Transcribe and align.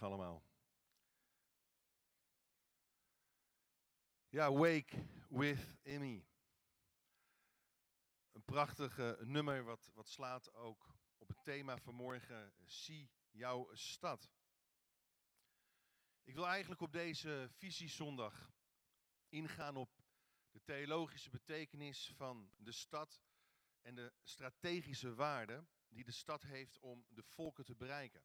Allemaal. 0.00 0.44
Ja, 4.28 4.52
Wake 4.52 5.06
with 5.28 5.76
Emmy. 5.82 6.26
Een 8.32 8.44
prachtig 8.44 8.96
nummer 9.20 9.64
wat, 9.64 9.90
wat 9.94 10.08
slaat 10.08 10.52
ook 10.54 10.94
op 11.18 11.28
het 11.28 11.44
thema 11.44 11.78
van 11.78 11.94
morgen. 11.94 12.52
Zie 12.64 13.10
jouw 13.30 13.68
stad. 13.72 14.30
Ik 16.22 16.34
wil 16.34 16.46
eigenlijk 16.46 16.80
op 16.80 16.92
deze 16.92 17.48
visiezondag 17.50 18.52
ingaan 19.28 19.76
op 19.76 20.02
de 20.50 20.62
theologische 20.62 21.30
betekenis 21.30 22.12
van 22.16 22.50
de 22.56 22.72
stad 22.72 23.22
en 23.80 23.94
de 23.94 24.12
strategische 24.22 25.14
waarde 25.14 25.64
die 25.88 26.04
de 26.04 26.12
stad 26.12 26.42
heeft 26.42 26.78
om 26.78 27.06
de 27.08 27.22
volken 27.22 27.64
te 27.64 27.74
bereiken. 27.74 28.22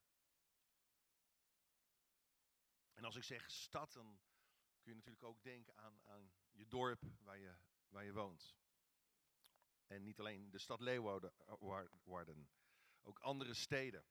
En 2.97 3.03
als 3.03 3.15
ik 3.15 3.23
zeg 3.23 3.51
stad, 3.51 3.93
dan 3.93 4.19
kun 4.81 4.91
je 4.91 4.95
natuurlijk 4.95 5.23
ook 5.23 5.43
denken 5.43 5.77
aan, 5.77 6.01
aan 6.05 6.31
je 6.51 6.67
dorp 6.67 7.03
waar 7.19 7.37
je, 7.37 7.55
waar 7.87 8.03
je 8.03 8.13
woont. 8.13 8.55
En 9.85 10.03
niet 10.03 10.19
alleen 10.19 10.49
de 10.49 10.57
stad 10.57 10.79
Leeuwarden, 10.79 11.33
ook 13.01 13.19
andere 13.19 13.53
steden 13.53 14.05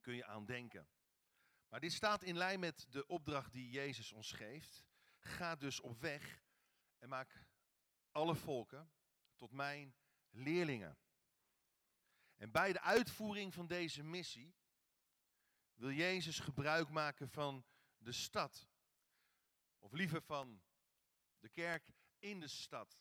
kun 0.00 0.14
je 0.14 0.24
aan 0.24 0.46
denken. 0.46 0.88
Maar 1.68 1.80
dit 1.80 1.92
staat 1.92 2.22
in 2.22 2.36
lijn 2.36 2.60
met 2.60 2.86
de 2.90 3.06
opdracht 3.06 3.52
die 3.52 3.70
Jezus 3.70 4.12
ons 4.12 4.32
geeft. 4.32 4.84
Ga 5.18 5.56
dus 5.56 5.80
op 5.80 6.00
weg 6.00 6.44
en 6.98 7.08
maak 7.08 7.46
alle 8.12 8.34
volken 8.34 8.92
tot 9.36 9.52
mijn 9.52 9.94
leerlingen. 10.30 10.98
En 12.36 12.50
bij 12.50 12.72
de 12.72 12.80
uitvoering 12.80 13.54
van 13.54 13.66
deze 13.66 14.02
missie 14.02 14.54
wil 15.74 15.90
Jezus 15.90 16.38
gebruik 16.38 16.88
maken 16.88 17.28
van 17.28 17.64
de 17.98 18.12
stad. 18.12 18.68
Of 19.78 19.92
liever 19.92 20.22
van 20.22 20.62
de 21.38 21.48
kerk 21.48 21.92
in 22.18 22.40
de 22.40 22.48
stad. 22.48 22.98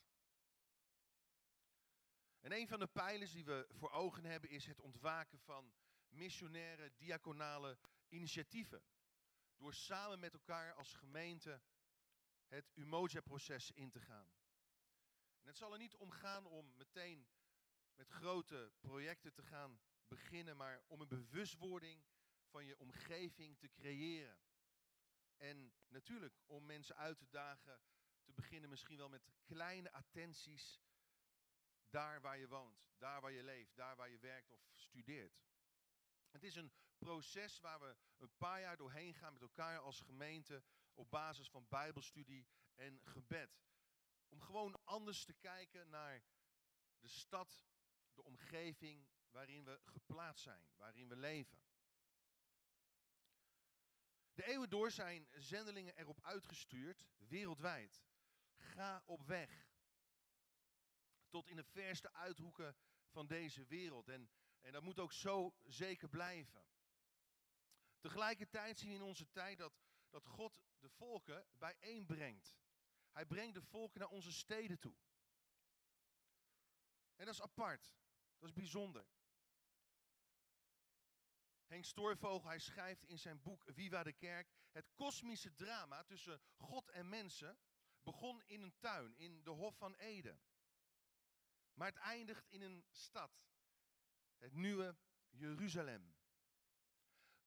En 2.39 2.51
een 2.51 2.67
van 2.67 2.79
de 2.79 2.87
pijlers 2.87 3.31
die 3.31 3.45
we 3.45 3.67
voor 3.69 3.91
ogen 3.91 4.25
hebben 4.25 4.49
is 4.49 4.65
het 4.65 4.81
ontwaken 4.81 5.39
van 5.39 5.73
missionaire, 6.09 6.91
diaconale 6.95 7.77
initiatieven. 8.07 8.83
Door 9.55 9.73
samen 9.73 10.19
met 10.19 10.33
elkaar 10.33 10.73
als 10.73 10.93
gemeente 10.93 11.61
het 12.47 12.71
Umoja-proces 12.73 13.71
in 13.71 13.89
te 13.89 13.99
gaan. 13.99 14.33
Het 15.41 15.57
zal 15.57 15.71
er 15.71 15.79
niet 15.79 15.95
om 15.95 16.11
gaan 16.11 16.45
om 16.45 16.73
meteen 16.75 17.27
met 17.95 18.09
grote 18.09 18.71
projecten 18.79 19.33
te 19.33 19.43
gaan 19.43 19.79
beginnen, 20.07 20.57
maar 20.57 20.83
om 20.87 21.01
een 21.01 21.07
bewustwording 21.07 22.05
van 22.49 22.65
je 22.65 22.79
omgeving 22.79 23.57
te 23.57 23.69
creëren. 23.71 24.39
En 25.37 25.73
natuurlijk 25.87 26.39
om 26.45 26.65
mensen 26.65 26.95
uit 26.95 27.17
te 27.17 27.29
dagen 27.29 27.81
te 28.23 28.33
beginnen 28.33 28.69
misschien 28.69 28.97
wel 28.97 29.09
met 29.09 29.29
kleine 29.45 29.91
attenties 29.91 30.81
daar 31.89 32.21
waar 32.21 32.37
je 32.37 32.47
woont, 32.47 32.87
daar 32.97 33.21
waar 33.21 33.31
je 33.31 33.43
leeft, 33.43 33.75
daar 33.75 33.95
waar 33.95 34.09
je 34.09 34.19
werkt 34.19 34.51
of 34.51 34.61
studeert. 34.73 35.45
Het 36.29 36.43
is 36.43 36.55
een 36.55 36.71
proces 36.97 37.59
waar 37.59 37.79
we 37.79 37.95
een 38.17 38.37
paar 38.37 38.61
jaar 38.61 38.77
doorheen 38.77 39.13
gaan 39.13 39.33
met 39.33 39.41
elkaar 39.41 39.79
als 39.79 40.01
gemeente 40.01 40.63
op 40.93 41.09
basis 41.09 41.49
van 41.49 41.67
bijbelstudie 41.67 42.47
en 42.75 42.99
gebed. 43.03 43.65
Om 44.27 44.41
gewoon 44.41 44.79
anders 44.83 45.23
te 45.23 45.33
kijken 45.33 45.89
naar 45.89 46.23
de 46.99 47.07
stad, 47.07 47.63
de 48.13 48.23
omgeving 48.23 49.07
waarin 49.29 49.63
we 49.63 49.79
geplaatst 49.83 50.43
zijn, 50.43 50.67
waarin 50.75 51.07
we 51.07 51.15
leven. 51.15 51.66
Eeuwen 54.47 54.69
door 54.69 54.91
zijn 54.91 55.27
zendelingen 55.33 55.95
erop 55.97 56.21
uitgestuurd, 56.21 57.07
wereldwijd. 57.17 58.03
Ga 58.57 59.03
op 59.05 59.21
weg. 59.21 59.67
Tot 61.29 61.47
in 61.47 61.55
de 61.55 61.63
verste 61.63 62.13
uithoeken 62.13 62.75
van 63.07 63.27
deze 63.27 63.65
wereld. 63.65 64.09
En, 64.09 64.29
en 64.61 64.71
dat 64.71 64.83
moet 64.83 64.99
ook 64.99 65.13
zo 65.13 65.55
zeker 65.65 66.09
blijven. 66.09 66.65
Tegelijkertijd 67.99 68.79
zien 68.79 68.89
we 68.89 68.95
in 68.95 69.01
onze 69.01 69.29
tijd 69.29 69.57
dat, 69.57 69.73
dat 70.09 70.25
God 70.25 70.61
de 70.79 70.89
volken 70.89 71.47
bijeenbrengt. 71.57 72.55
Hij 73.11 73.25
brengt 73.25 73.53
de 73.53 73.61
volken 73.61 73.99
naar 73.99 74.09
onze 74.09 74.31
steden 74.31 74.79
toe. 74.79 74.95
En 77.15 77.25
dat 77.25 77.33
is 77.33 77.41
apart. 77.41 77.95
Dat 78.37 78.49
is 78.49 78.55
bijzonder. 78.55 79.05
Henk 81.67 81.85
Stoorvogel, 81.85 82.49
hij 82.49 82.59
schrijft 82.59 83.03
in 83.03 83.19
zijn 83.19 83.41
boek 83.41 83.63
Viva 83.65 84.03
de 84.03 84.13
Kerk, 84.13 84.51
het 84.71 84.91
kosmische 84.95 85.53
drama 85.53 86.03
tussen 86.03 86.41
God 86.55 86.89
en 86.89 87.09
mensen 87.09 87.59
begon 88.03 88.43
in 88.45 88.61
een 88.61 88.77
tuin, 88.79 89.17
in 89.17 89.43
de 89.43 89.49
Hof 89.49 89.77
van 89.77 89.95
Eden. 89.95 90.39
Maar 91.73 91.87
het 91.87 91.97
eindigt 91.97 92.47
in 92.47 92.61
een 92.61 92.85
stad, 92.89 93.31
het 94.37 94.53
nieuwe 94.53 94.97
Jeruzalem. 95.29 96.15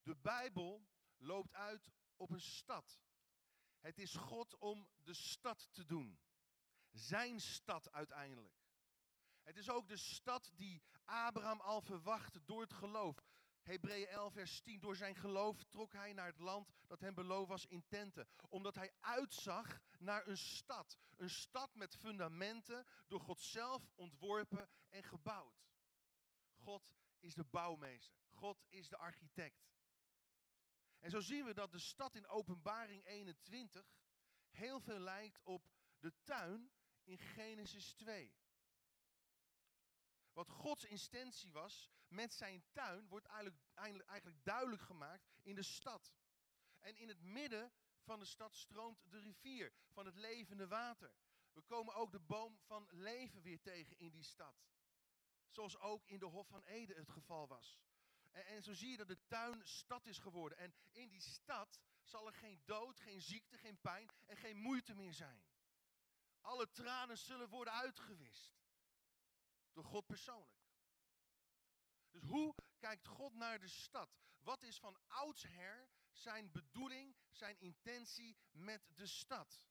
De 0.03 0.16
Bijbel 0.16 0.87
loopt 1.16 1.54
uit 1.54 1.92
op 2.16 2.31
een 2.31 2.41
stad. 2.41 3.00
Het 3.78 3.98
is 3.98 4.14
God 4.14 4.58
om 4.58 4.88
de 4.97 5.14
stad 5.14 5.69
te 5.72 5.84
doen. 5.84 6.20
Zijn 6.91 7.41
stad 7.41 7.92
uiteindelijk. 7.92 8.60
Het 9.42 9.56
is 9.56 9.70
ook 9.70 9.88
de 9.88 9.97
stad 9.97 10.50
die 10.54 10.82
Abraham 11.04 11.60
al 11.60 11.81
verwachtte 11.81 12.44
door 12.44 12.60
het 12.60 12.72
geloof. 12.72 13.29
Hebreeën 13.70 14.08
11, 14.08 14.32
vers 14.32 14.60
10. 14.60 14.81
Door 14.81 14.97
zijn 14.97 15.14
geloof 15.14 15.64
trok 15.64 15.92
hij 15.92 16.12
naar 16.12 16.26
het 16.26 16.38
land 16.38 16.69
dat 16.86 17.00
hem 17.00 17.14
beloofd 17.14 17.48
was 17.48 17.66
in 17.66 17.84
tenten. 17.88 18.28
Omdat 18.48 18.75
hij 18.75 18.92
uitzag 19.00 19.81
naar 19.98 20.26
een 20.26 20.38
stad. 20.38 20.98
Een 21.16 21.31
stad 21.31 21.75
met 21.75 21.97
fundamenten, 21.97 22.86
door 23.08 23.20
God 23.20 23.41
zelf 23.41 23.91
ontworpen 23.94 24.69
en 24.88 25.03
gebouwd. 25.03 25.69
God 26.54 26.92
is 27.19 27.34
de 27.34 27.44
bouwmeester. 27.44 28.20
God 28.28 28.64
is 28.69 28.88
de 28.88 28.97
architect. 28.97 29.69
En 30.98 31.10
zo 31.10 31.20
zien 31.20 31.44
we 31.44 31.54
dat 31.54 31.72
de 31.72 31.78
stad 31.78 32.14
in 32.14 32.26
Openbaring 32.26 33.06
21 33.06 33.87
heel 34.50 34.81
veel 34.81 34.98
lijkt 34.98 35.41
op 35.42 35.70
de 35.98 36.12
tuin 36.22 36.70
in 37.02 37.19
Genesis 37.19 37.92
2. 37.92 38.34
Wat 40.32 40.48
Gods 40.48 40.84
intentie 40.84 41.52
was 41.52 41.91
met 42.10 42.34
zijn 42.34 42.65
tuin, 42.72 43.09
wordt 43.09 43.26
eigenlijk, 43.26 44.06
eigenlijk 44.06 44.44
duidelijk 44.44 44.82
gemaakt 44.82 45.31
in 45.43 45.54
de 45.54 45.62
stad. 45.62 46.12
En 46.78 46.97
in 46.97 47.09
het 47.09 47.21
midden 47.21 47.72
van 48.00 48.19
de 48.19 48.25
stad 48.25 48.56
stroomt 48.56 49.10
de 49.10 49.19
rivier 49.19 49.72
van 49.88 50.06
het 50.06 50.15
levende 50.15 50.66
water. 50.66 51.15
We 51.53 51.60
komen 51.60 51.94
ook 51.94 52.12
de 52.12 52.20
boom 52.20 52.59
van 52.59 52.88
leven 52.91 53.43
weer 53.43 53.60
tegen 53.60 53.99
in 53.99 54.10
die 54.10 54.22
stad. 54.22 54.65
Zoals 55.49 55.78
ook 55.78 56.06
in 56.06 56.19
de 56.19 56.26
Hof 56.26 56.49
van 56.49 56.65
Eden 56.65 56.97
het 56.97 57.10
geval 57.10 57.49
was. 57.49 57.81
En, 58.31 58.47
en, 58.47 58.62
zo 58.62 58.75
zie 58.75 58.91
je 58.91 58.97
dat 58.97 59.09
de 59.09 59.26
tuin 59.26 59.60
stad 59.66 60.06
is 60.06 60.19
geworden. 60.19 60.59
En 60.59 60.75
in 60.93 61.09
die 61.09 61.20
stad 61.20 61.81
zal 62.03 62.26
er 62.26 62.34
geen 62.34 62.62
dood, 62.65 63.00
geen 63.00 63.22
ziekte, 63.22 63.59
geen 63.59 63.81
pijn 63.81 64.10
en 64.26 64.37
geen 64.37 64.56
moeite 64.56 64.94
meer 64.94 65.15
zijn. 65.15 65.44
Alle 66.41 66.70
tranen 66.70 67.19
zullen 67.19 67.49
worden 67.49 67.72
uitgewist. 67.72 68.59
Door 69.72 69.84
God 69.84 70.06
persoonlijk. 70.06 70.59
Dus 72.10 72.22
hoe 72.22 72.54
kijkt 72.78 73.06
God 73.06 73.34
naar 73.34 73.60
de 73.60 73.69
stad? 73.69 74.19
Wat 74.38 74.62
is 74.62 74.78
van 74.78 74.98
oudsher 75.06 75.88
zijn 76.12 76.50
bedoeling, 76.50 77.16
zijn 77.31 77.59
intentie 77.59 78.37
met 78.50 78.82
de 78.94 79.06
stad? 79.06 79.69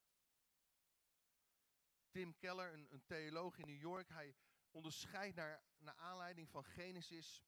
Tim 2.10 2.38
Keller, 2.38 2.74
een, 2.74 2.94
een 2.94 3.06
theoloog 3.06 3.58
in 3.58 3.66
New 3.66 3.80
York, 3.80 4.10
hij 4.10 4.36
onderscheidt 4.72 5.36
naar, 5.36 5.64
naar 5.78 5.96
aanleiding 5.96 6.50
van 6.50 6.64
Genesis 6.64 7.44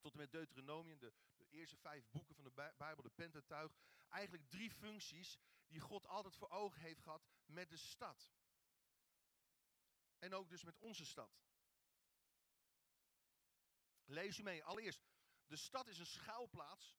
tot 0.00 0.12
en 0.12 0.18
met 0.18 0.32
Deuteronomium, 0.32 0.98
de, 0.98 1.12
de 1.36 1.46
eerste 1.50 1.76
vijf 1.76 2.10
boeken 2.10 2.34
van 2.34 2.44
de 2.44 2.72
Bijbel, 2.76 3.02
de 3.02 3.10
Pentateuch, 3.10 3.72
eigenlijk 4.08 4.50
drie 4.50 4.70
functies 4.70 5.38
die 5.66 5.80
God 5.80 6.06
altijd 6.06 6.36
voor 6.36 6.50
ogen 6.50 6.80
heeft 6.80 7.00
gehad 7.00 7.26
met 7.46 7.70
de 7.70 7.76
stad. 7.76 8.32
En 10.18 10.34
ook 10.34 10.48
dus 10.48 10.64
met 10.64 10.78
onze 10.78 11.04
stad. 11.04 11.42
Lees 14.04 14.38
u 14.38 14.42
mee. 14.42 14.64
Allereerst, 14.64 15.02
de 15.46 15.56
stad 15.56 15.88
is 15.88 15.98
een 15.98 16.06
schuilplaats, 16.06 16.96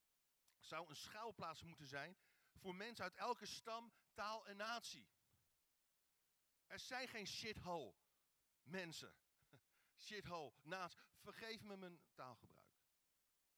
zou 0.58 0.88
een 0.88 0.96
schuilplaats 0.96 1.62
moeten 1.62 1.86
zijn 1.86 2.16
voor 2.54 2.74
mensen 2.74 3.04
uit 3.04 3.14
elke 3.14 3.46
stam, 3.46 3.92
taal 4.14 4.46
en 4.46 4.56
natie. 4.56 5.08
Er 6.66 6.78
zijn 6.78 7.08
geen 7.08 7.26
shithole 7.26 7.94
mensen. 8.62 9.14
Shithole, 10.06 10.52
naast. 10.62 10.98
Vergeef 11.18 11.62
me 11.62 11.76
mijn 11.76 12.00
taalgebruik. 12.14 12.74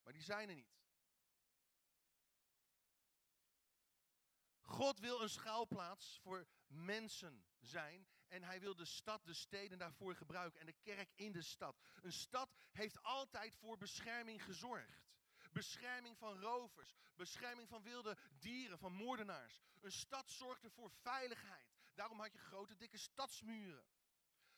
Maar 0.03 0.13
die 0.13 0.21
zijn 0.23 0.49
er 0.49 0.55
niet. 0.55 0.77
God 4.61 4.99
wil 4.99 5.21
een 5.21 5.29
schuilplaats 5.29 6.19
voor 6.21 6.47
mensen 6.67 7.45
zijn. 7.59 8.07
En 8.29 8.43
hij 8.43 8.59
wil 8.59 8.75
de 8.75 8.85
stad, 8.85 9.25
de 9.25 9.33
steden 9.33 9.77
daarvoor 9.77 10.15
gebruiken. 10.15 10.59
En 10.59 10.65
de 10.65 10.75
kerk 10.81 11.11
in 11.15 11.31
de 11.31 11.41
stad. 11.41 11.79
Een 12.01 12.13
stad 12.13 12.53
heeft 12.71 13.03
altijd 13.03 13.55
voor 13.55 13.77
bescherming 13.77 14.43
gezorgd. 14.43 15.07
bescherming 15.51 16.17
van 16.17 16.39
rovers, 16.39 16.95
bescherming 17.15 17.69
van 17.69 17.83
wilde 17.83 18.17
dieren, 18.39 18.79
van 18.79 18.93
moordenaars. 18.93 19.61
Een 19.81 19.91
stad 19.91 20.29
zorgde 20.29 20.69
voor 20.69 20.91
veiligheid. 20.91 21.73
Daarom 21.95 22.19
had 22.19 22.33
je 22.33 22.39
grote, 22.39 22.75
dikke 22.75 22.97
stadsmuren. 22.97 23.85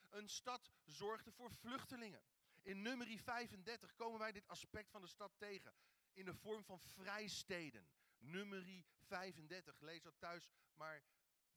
Een 0.09 0.29
stad 0.29 0.71
zorgde 0.85 1.31
voor 1.31 1.51
vluchtelingen. 1.51 2.23
In 2.62 2.81
nummer 2.81 3.07
35 3.18 3.95
komen 3.95 4.19
wij 4.19 4.31
dit 4.31 4.47
aspect 4.47 4.89
van 4.89 5.01
de 5.01 5.07
stad 5.07 5.31
tegen. 5.38 5.73
In 6.13 6.25
de 6.25 6.35
vorm 6.35 6.63
van 6.63 6.79
vrijsteden. 6.79 7.88
Nummer 8.18 8.83
35. 8.97 9.79
Lees 9.79 10.01
dat 10.01 10.19
thuis 10.19 10.50
maar 10.73 11.03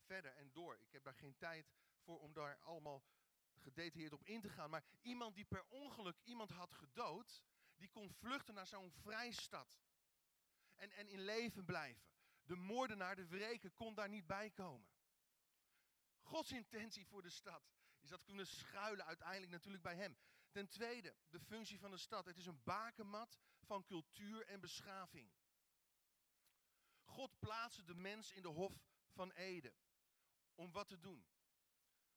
verder 0.05 0.33
en 0.33 0.53
door. 0.53 0.79
Ik 0.81 0.93
heb 0.93 1.03
daar 1.05 1.15
geen 1.15 1.37
tijd 1.37 1.71
voor 2.05 2.19
om 2.21 2.33
daar 2.33 2.59
allemaal 2.59 3.05
gedetailleerd 3.49 4.13
op 4.13 4.25
in 4.25 4.41
te 4.41 4.49
gaan. 4.49 4.71
Maar 4.71 4.85
iemand 5.01 5.35
die 5.35 5.45
per 5.45 5.65
ongeluk 5.69 6.19
iemand 6.23 6.51
had 6.51 6.73
gedood, 6.73 7.43
die 7.77 7.89
kon 7.89 8.13
vluchten 8.13 8.55
naar 8.55 8.67
zo'n 8.67 8.91
vrijstad. 8.91 9.79
En, 10.75 10.91
en 10.91 11.09
in 11.09 11.21
leven 11.21 11.65
blijven. 11.65 12.03
De 12.43 12.57
moordenaar, 12.57 13.17
de 13.17 13.27
wreker, 13.27 13.71
kon 13.71 13.95
daar 13.95 14.09
niet 14.09 14.27
bij 14.27 14.51
komen. 14.51 14.89
Gods 16.21 16.53
intentie 16.53 17.07
voor 17.07 17.23
de 17.23 17.31
stad 17.31 17.73
is 18.01 18.09
dat 18.09 18.23
kunnen 18.23 18.47
schuilen 18.47 19.07
uiteindelijk 19.07 19.53
natuurlijk 19.53 19.83
bij 19.83 19.97
hem. 19.97 20.17
Ten 20.51 20.69
tweede, 20.69 21.17
de 21.29 21.41
functie 21.41 21.79
van 21.79 21.91
de 21.91 21.97
stad. 21.97 22.27
Het 22.27 22.37
is 22.37 22.47
een 22.47 22.63
bakenmat 22.65 23.39
van 23.61 23.85
cultuur 23.85 24.47
en 24.47 24.61
beschaving. 24.61 25.33
God 27.05 27.39
plaatste 27.39 27.85
de 27.85 27.95
mens 27.95 28.33
in 28.33 28.43
de 28.43 28.49
hof 28.49 28.73
van 29.11 29.33
Eden. 29.33 29.75
Om 30.55 30.73
wat 30.73 30.89
te 30.89 31.01
doen? 31.01 31.27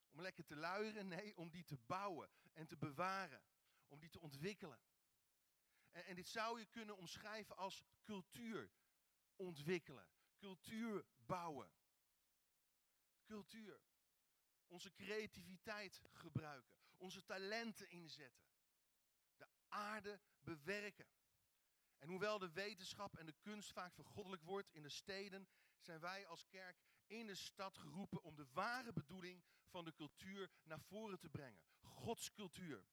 Om 0.10 0.22
lekker 0.22 0.46
te 0.46 0.56
luieren? 0.56 1.08
Nee, 1.08 1.38
om 1.38 1.50
die 1.50 1.64
te 1.64 1.78
bouwen 1.78 2.30
en 2.54 2.68
te 2.68 2.78
bewaren. 2.78 3.44
Om 3.88 4.00
die 4.00 4.10
te 4.10 4.20
ontwikkelen. 4.20 4.80
En, 5.92 6.06
en 6.06 6.16
dit 6.16 6.28
zou 6.28 6.60
je 6.60 6.66
kunnen 6.66 6.98
omschrijven 6.98 7.58
als 7.58 7.84
cultuur 8.04 8.72
ontwikkelen. 9.36 10.10
Cultuur 10.38 11.06
bouwen. 11.18 11.72
Cultuur. 13.26 13.82
Onze 14.68 14.92
creativiteit 14.92 16.02
gebruiken. 16.12 16.78
Onze 16.98 17.24
talenten 17.24 17.90
inzetten. 17.90 18.46
De 19.36 19.48
aarde 19.68 20.20
bewerken. 20.40 21.08
En 21.98 22.10
hoewel 22.10 22.40
de 22.40 22.52
wetenschap 22.52 23.18
en 23.18 23.26
de 23.26 23.36
kunst 23.42 23.72
vaak 23.72 23.94
vergoddelijk 23.94 24.44
wordt 24.44 24.72
in 24.72 24.84
de 24.84 24.90
steden, 24.90 25.48
zijn 25.80 26.00
wij 26.00 26.28
als 26.28 26.48
kerk 26.48 26.78
in 27.06 27.28
de 27.28 27.36
stad 27.36 27.78
geroepen 27.78 28.24
om 28.24 28.36
de 28.36 28.48
ware 28.54 28.94
bedoeling 28.94 29.44
van 29.68 29.86
de 29.86 29.94
cultuur 29.94 30.50
naar 30.64 30.80
voren 30.80 31.20
te 31.20 31.30
brengen. 31.30 31.62
Gods 31.82 32.32
cultuur. 32.32 32.86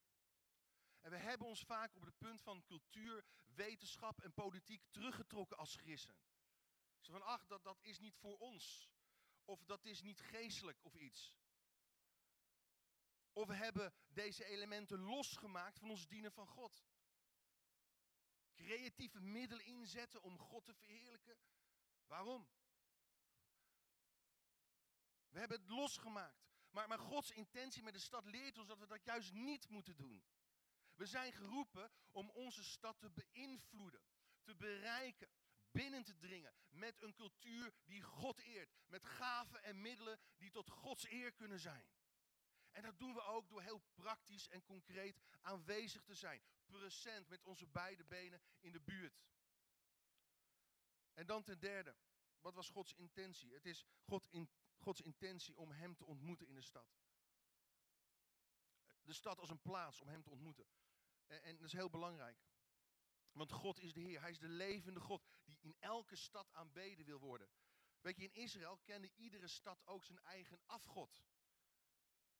En 0.99 1.11
we 1.11 1.17
hebben 1.17 1.47
ons 1.47 1.61
vaak 1.61 1.95
op 1.95 2.05
het 2.05 2.17
punt 2.17 2.41
van 2.41 2.63
cultuur, 2.63 3.25
wetenschap 3.45 4.21
en 4.21 4.33
politiek 4.33 4.83
teruggetrokken 4.89 5.57
als 5.57 5.75
christen. 5.75 6.17
Zo 6.99 7.11
van, 7.11 7.21
ach, 7.21 7.45
dat, 7.45 7.63
dat 7.63 7.81
is 7.81 7.99
niet 7.99 8.15
voor 8.15 8.37
ons. 8.37 8.89
Of 9.45 9.63
dat 9.63 9.85
is 9.85 10.01
niet 10.01 10.19
geestelijk 10.19 10.83
of 10.83 10.95
iets. 10.95 11.35
Of 13.33 13.47
we 13.47 13.53
hebben 13.53 13.93
deze 14.07 14.45
elementen 14.45 14.99
losgemaakt 14.99 15.79
van 15.79 15.89
ons 15.89 16.07
dienen 16.07 16.31
van 16.31 16.47
God. 16.47 16.85
Creatieve 18.53 19.19
middelen 19.19 19.65
inzetten 19.65 20.21
om 20.21 20.39
God 20.39 20.65
te 20.65 20.73
verheerlijken. 20.73 21.37
Waarom? 22.07 22.47
We 25.29 25.39
hebben 25.39 25.59
het 25.59 25.69
losgemaakt. 25.69 26.54
Maar, 26.75 26.99
Gods 26.99 27.31
intentie 27.31 27.83
met 27.83 27.93
de 27.93 27.99
stad 27.99 28.25
leert 28.25 28.57
ons 28.57 28.67
dat 28.67 28.79
we 28.79 28.87
dat 28.87 29.03
juist 29.03 29.33
niet 29.33 29.69
moeten 29.69 29.95
doen. 29.95 30.23
We 30.95 31.05
zijn 31.05 31.33
geroepen 31.33 31.91
om 32.11 32.29
onze 32.29 32.63
stad 32.63 32.99
te 32.99 33.09
beïnvloeden, 33.09 34.01
te 34.43 34.55
bereiken, 34.55 35.29
binnen 35.71 36.03
te 36.03 36.17
dringen 36.17 36.53
met 36.69 37.01
een 37.01 37.13
cultuur 37.13 37.73
die 37.85 38.01
God 38.01 38.39
eert. 38.39 38.69
Met 38.85 39.05
gaven 39.05 39.63
en 39.63 39.81
middelen 39.81 40.19
die 40.37 40.51
tot 40.51 40.69
Gods 40.69 41.09
eer 41.09 41.33
kunnen 41.33 41.59
zijn. 41.59 41.87
En 42.71 42.81
dat 42.81 42.99
doen 42.99 43.13
we 43.13 43.21
ook 43.21 43.49
door 43.49 43.61
heel 43.61 43.81
praktisch 43.93 44.47
en 44.47 44.63
concreet 44.63 45.19
aanwezig 45.41 46.03
te 46.03 46.15
zijn. 46.15 46.41
Present 46.65 47.27
met 47.27 47.43
onze 47.43 47.67
beide 47.67 48.05
benen 48.05 48.41
in 48.59 48.71
de 48.71 48.81
buurt. 48.81 49.23
En 51.13 51.25
dan 51.25 51.43
ten 51.43 51.59
derde, 51.59 51.95
wat 52.39 52.53
was 52.53 52.69
Gods 52.69 52.93
intentie? 52.93 53.53
Het 53.53 53.65
is 53.65 53.85
God 54.03 54.27
in, 54.29 54.49
Gods 54.85 55.01
intentie 55.01 55.57
om 55.57 55.71
Hem 55.71 55.95
te 55.95 56.05
ontmoeten 56.05 56.47
in 56.47 56.55
de 56.55 56.61
stad. 56.61 56.97
De 59.01 59.13
stad 59.13 59.39
als 59.39 59.49
een 59.49 59.61
plaats 59.61 60.01
om 60.01 60.07
Hem 60.07 60.23
te 60.23 60.29
ontmoeten. 60.29 60.67
En, 61.25 61.43
en 61.43 61.55
dat 61.55 61.65
is 61.65 61.73
heel 61.73 61.89
belangrijk. 61.89 62.37
Want 63.31 63.51
God 63.51 63.79
is 63.79 63.93
de 63.93 63.99
Heer. 63.99 64.21
Hij 64.21 64.29
is 64.29 64.39
de 64.39 64.47
levende 64.47 64.99
God 64.99 65.25
die 65.45 65.57
in 65.61 65.75
elke 65.79 66.15
stad 66.15 66.51
aanbeden 66.51 67.05
wil 67.05 67.19
worden. 67.19 67.49
Weet 68.01 68.17
je, 68.17 68.23
in 68.23 68.33
Israël 68.33 68.77
kende 68.77 69.11
iedere 69.15 69.47
stad 69.47 69.85
ook 69.85 70.03
zijn 70.03 70.19
eigen 70.19 70.59
afgod. 70.65 71.23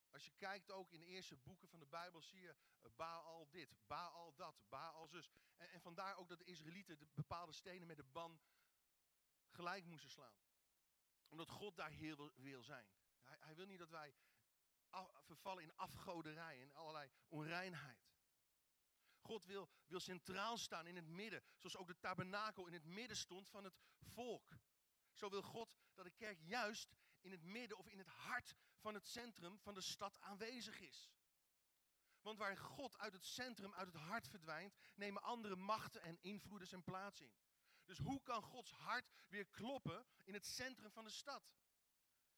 Als 0.10 0.26
je 0.26 0.32
kijkt 0.32 0.72
ook 0.72 0.92
in 0.92 1.00
de 1.00 1.06
eerste 1.06 1.36
boeken 1.36 1.70
van 1.70 1.80
de 1.80 1.88
Bijbel, 1.88 2.22
zie 2.22 2.40
je 2.40 2.56
uh, 2.82 2.92
Baal 2.96 3.50
dit, 3.50 3.76
Baal 3.88 4.36
dat, 4.36 4.70
Baal 4.70 5.08
zus. 5.08 5.32
En, 5.56 5.70
en 5.70 5.82
vandaar 5.82 6.18
ook 6.18 6.30
dat 6.30 6.38
de 6.38 6.46
Israëlieten 6.46 6.98
de 6.98 7.08
bepaalde 7.14 7.54
stenen 7.54 7.88
met 7.88 7.98
de 7.98 8.04
ban 8.04 8.42
gelijk 9.50 9.86
moesten 9.86 10.10
slaan. 10.10 10.45
Omdat 11.28 11.50
God 11.50 11.76
daar 11.76 11.92
heel 11.92 12.32
wil, 12.36 12.64
zijn. 12.64 12.88
Hij, 13.24 13.38
hij, 13.40 13.56
wil 13.56 13.66
niet 13.66 13.80
dat 13.80 13.90
wij 13.90 14.16
vervallen 15.22 15.64
in 15.64 15.76
afgoderij 15.76 16.62
en 16.62 16.74
allerlei 16.74 17.12
onreinheid. 17.28 18.14
God 19.20 19.46
wil, 19.46 19.70
wil 19.88 20.00
centraal 20.00 20.58
staan 20.58 20.88
in 20.88 20.96
het 20.96 21.08
midden, 21.08 21.44
zoals 21.58 21.78
ook 21.78 21.88
de 21.88 22.00
tabernakel 22.00 22.68
in 22.68 22.74
het 22.74 22.86
midden 22.86 23.18
stond 23.18 23.50
van 23.50 23.64
het 23.64 23.80
volk. 23.98 24.58
Zo 25.14 25.30
wil 25.30 25.42
God 25.42 25.76
dat 25.94 26.06
de 26.06 26.12
kerk 26.12 26.40
juist 26.40 26.96
in 27.22 27.32
het 27.32 27.44
midden 27.44 27.78
of 27.78 27.88
in 27.88 27.98
het 27.98 28.08
hart 28.08 28.56
van 28.78 28.94
het 28.94 29.08
centrum 29.08 29.60
van 29.60 29.74
de 29.74 29.82
stad 29.82 30.20
aanwezig 30.20 30.80
is. 30.80 31.10
Want 32.22 32.38
waar 32.38 32.58
God 32.58 32.98
uit 32.98 33.14
het 33.14 33.26
centrum, 33.26 33.74
uit 33.74 33.88
het 33.88 34.02
hart 34.02 34.28
verdwijnt, 34.28 34.76
nemen 34.96 35.22
andere 35.22 35.56
machten 35.56 36.02
en 36.02 36.18
invloeden 36.22 36.68
zijn 36.68 36.84
plaats 36.84 37.22
in. 37.22 37.34
Dus 37.86 37.98
hoe 37.98 38.22
kan 38.22 38.42
Gods 38.44 38.72
hart 38.72 39.12
weer 39.28 39.46
kloppen 39.46 40.06
in 40.24 40.34
het 40.34 40.46
centrum 40.46 40.92
van 40.92 41.04
de 41.04 41.10
stad? 41.10 41.54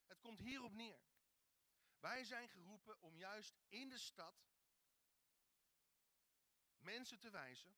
Het 0.05 0.19
komt 0.19 0.39
hierop 0.39 0.73
neer. 0.73 0.99
Wij 1.99 2.23
zijn 2.23 2.49
geroepen 2.49 3.01
om 3.01 3.17
juist 3.17 3.57
in 3.67 3.89
de 3.89 3.97
stad 3.97 4.47
mensen 6.77 7.19
te 7.19 7.29
wijzen 7.29 7.75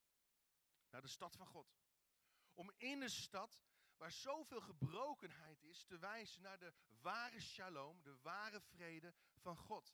naar 0.89 1.01
de 1.01 1.07
stad 1.07 1.35
van 1.35 1.47
God. 1.47 1.77
Om 2.53 2.71
in 2.77 2.99
de 2.99 3.09
stad 3.09 3.63
waar 3.97 4.11
zoveel 4.11 4.61
gebrokenheid 4.61 5.63
is, 5.63 5.83
te 5.83 5.97
wijzen 5.97 6.41
naar 6.41 6.59
de 6.59 6.73
ware 7.01 7.39
shalom, 7.39 8.01
de 8.01 8.17
ware 8.21 8.61
vrede 8.61 9.13
van 9.35 9.57
God. 9.57 9.93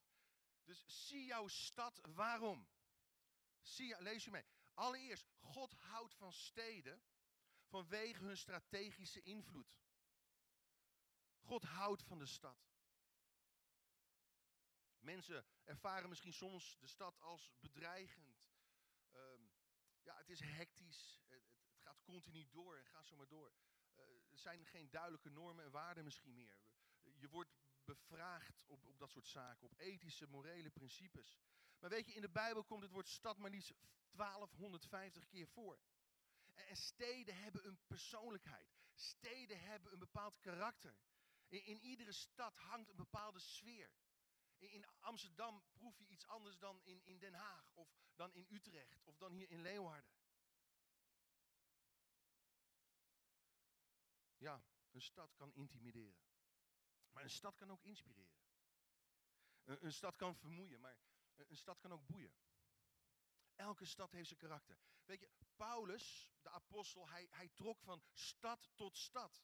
Dus 0.63 0.83
zie 1.07 1.25
jouw 1.25 1.47
stad 1.47 1.99
waarom. 2.01 2.67
Zie, 3.61 4.01
lees 4.01 4.23
je 4.23 4.31
mee. 4.31 4.45
Allereerst, 4.73 5.27
God 5.39 5.73
houdt 5.73 6.13
van 6.13 6.33
steden 6.33 7.03
vanwege 7.75 8.23
hun 8.23 8.37
strategische 8.37 9.21
invloed. 9.21 9.77
God 11.41 11.63
houdt 11.63 12.03
van 12.03 12.19
de 12.19 12.25
stad. 12.25 12.57
Mensen 14.99 15.45
ervaren 15.63 16.09
misschien 16.09 16.33
soms 16.33 16.77
de 16.79 16.87
stad 16.87 17.19
als 17.19 17.51
bedreigend. 17.59 18.43
Um, 19.11 19.51
ja, 20.01 20.17
het 20.17 20.29
is 20.29 20.39
hectisch, 20.39 21.23
het, 21.27 21.43
het, 21.63 21.77
gaat 21.77 22.03
continu 22.03 22.47
door 22.49 22.77
en 22.77 22.85
ga 22.85 23.03
zo 23.03 23.15
maar 23.15 23.27
door 23.27 23.53
er 24.29 24.37
zijn 24.37 24.65
geen 24.65 24.89
duidelijke 24.89 25.29
normen 25.29 25.65
en 25.65 25.71
waarden 25.71 26.03
misschien 26.03 26.33
meer. 26.33 26.59
Je 27.15 27.29
wordt 27.29 27.49
bevraagd 27.83 28.65
op, 28.65 28.85
op 28.85 28.99
dat 28.99 29.09
soort 29.09 29.27
zaken, 29.27 29.65
op 29.65 29.77
ethische, 29.77 30.27
morele 30.27 30.69
principes. 30.69 31.37
Maar 31.79 31.89
weet 31.89 32.05
je, 32.05 32.13
in 32.13 32.21
de 32.21 32.29
Bijbel 32.29 32.63
komt 32.63 32.83
het 32.83 32.91
woord 32.91 33.07
stad 33.07 33.37
maar 33.37 33.49
liefst 33.49 33.73
1250 34.11 35.27
keer 35.27 35.47
voor. 35.47 35.79
En, 36.55 36.67
en 36.67 36.75
steden 36.75 37.35
hebben 37.35 37.67
een 37.67 37.79
persoonlijkheid. 37.87 38.75
Steden 38.93 39.59
hebben 39.59 39.91
een 39.91 39.99
bepaald 39.99 40.39
karakter. 40.39 40.97
In, 41.47 41.65
in 41.65 41.79
iedere 41.79 42.11
stad 42.11 42.55
hangt 42.55 42.89
een 42.89 42.95
bepaalde 42.95 43.39
sfeer. 43.39 43.91
In, 44.57 44.69
in, 44.69 44.85
Amsterdam 44.99 45.63
proef 45.71 45.97
je 45.97 46.07
iets 46.07 46.25
anders 46.25 46.57
dan 46.57 46.81
in, 46.83 47.05
in 47.05 47.19
Den 47.19 47.33
Haag, 47.33 47.71
of 47.73 47.89
dan 48.15 48.33
in 48.33 48.45
Utrecht, 48.49 49.03
of 49.03 49.17
dan 49.17 49.31
hier 49.31 49.49
in 49.49 49.61
Leeuwarden. 49.61 50.13
Ja, 54.37 54.63
een 54.91 55.01
stad 55.01 55.35
kan 55.35 55.53
intimideren. 55.53 56.17
Maar 57.11 57.23
een 57.23 57.29
stad 57.29 57.55
kan 57.55 57.71
ook 57.71 57.83
inspireren. 57.83 58.43
Een, 59.63 59.93
stad 59.93 60.15
kan 60.15 60.35
vermoeien, 60.35 60.79
maar 60.79 60.97
een 61.35 61.57
stad 61.57 61.79
kan 61.79 61.93
ook 61.93 62.05
boeien. 62.05 62.33
Elke 63.55 63.85
stad 63.85 64.11
heeft 64.11 64.27
zijn 64.27 64.39
karakter. 64.39 64.77
Weet 65.05 65.19
je, 65.19 65.29
Paulus, 65.55 66.31
de 66.41 66.49
apostel, 66.49 67.09
hij, 67.09 67.27
hij 67.29 67.49
trok 67.49 67.81
van 67.81 68.03
stad 68.13 68.69
tot 68.75 68.97
stad. 68.97 69.43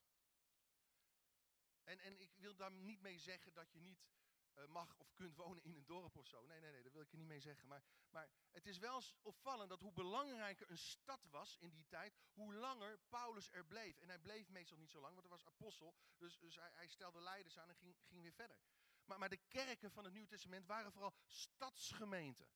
En, 1.84 2.00
en 2.00 2.20
ik 2.20 2.36
wil 2.36 2.56
daar 2.56 2.72
niet 2.72 3.02
mee 3.02 3.20
zeggen 3.20 3.54
dat 3.54 3.72
je 3.72 3.80
niet 3.80 4.12
eh, 4.54 4.66
mag 4.66 4.98
of 4.98 5.14
kunt 5.14 5.36
wonen 5.36 5.64
in 5.64 5.76
een 5.76 5.86
dorp 5.86 6.18
of 6.18 6.28
zo. 6.28 6.46
Nee, 6.46 6.60
nee, 6.60 6.72
nee, 6.72 6.84
dat 6.84 6.92
wil 6.92 7.02
ik 7.02 7.12
er 7.12 7.18
niet 7.18 7.28
mee 7.28 7.40
zeggen. 7.40 7.68
Maar, 7.68 7.84
maar 8.10 8.30
het 8.52 8.68
is 8.68 8.78
wel 8.78 9.02
opvallend 9.22 9.70
dat 9.70 9.80
hoe 9.80 9.94
belangrijker 9.94 10.70
een 10.70 10.78
stad 10.78 11.28
was 11.30 11.58
in 11.58 11.72
die 11.72 11.86
tijd, 11.88 12.18
hoe 12.34 12.54
langer 12.54 13.00
Paulus 13.10 13.52
er 13.52 13.66
bleef. 13.66 14.00
En 14.00 14.08
hij 14.08 14.20
bleef 14.20 14.50
meestal 14.50 14.78
niet 14.78 14.90
zo 14.90 15.00
lang, 15.00 15.14
want 15.14 15.28
hij 15.28 15.38
was 15.38 15.46
apostel. 15.46 15.96
Dus, 16.18 16.40
dus 16.40 16.56
hij, 16.56 16.72
hij 16.74 16.88
stelde 16.88 17.22
leiders 17.22 17.58
aan 17.60 17.70
en 17.70 17.76
ging, 17.76 17.96
ging 18.08 18.22
weer 18.22 18.34
verder. 18.34 18.58
Maar, 19.06 19.20
maar 19.20 19.30
de 19.30 19.42
kerken 19.48 19.92
van 19.92 20.04
het 20.04 20.14
Nieuwe 20.14 20.28
Testament 20.28 20.66
waren 20.66 20.92
vooral 20.92 21.14
stadsgemeenten. 21.26 22.50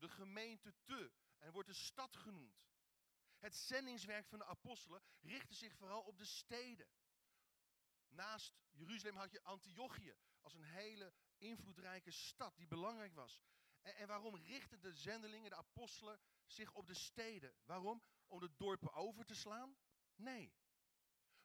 De 0.00 0.08
gemeente 0.08 0.74
te. 0.84 1.12
En 1.38 1.52
wordt 1.52 1.68
de 1.68 1.74
stad 1.74 2.16
genoemd. 2.16 2.68
Het 3.38 3.56
zendingswerk 3.56 4.26
van 4.26 4.38
de 4.38 4.44
apostelen 4.44 5.02
richtte 5.20 5.54
zich 5.54 5.74
vooral 5.74 6.02
op 6.02 6.18
de 6.18 6.24
steden. 6.24 6.88
Naast 8.08 8.54
Jeruzalem 8.70 9.16
had 9.16 9.32
je 9.32 9.42
Antiochië 9.42 10.14
als 10.40 10.54
een 10.54 10.64
hele 10.64 11.12
invloedrijke 11.38 12.10
stad 12.10 12.56
die 12.56 12.66
belangrijk 12.66 13.14
was. 13.14 13.42
En, 13.80 13.94
en 13.94 14.06
waarom 14.06 14.36
richtten 14.36 14.80
de 14.80 14.92
zendelingen, 14.92 15.50
de 15.50 15.56
apostelen, 15.56 16.20
zich 16.46 16.72
op 16.72 16.86
de 16.86 16.94
steden? 16.94 17.54
Waarom? 17.64 18.02
Om 18.26 18.40
de 18.40 18.54
dorpen 18.56 18.92
over 18.92 19.24
te 19.24 19.34
slaan? 19.34 19.76
Nee. 20.14 20.52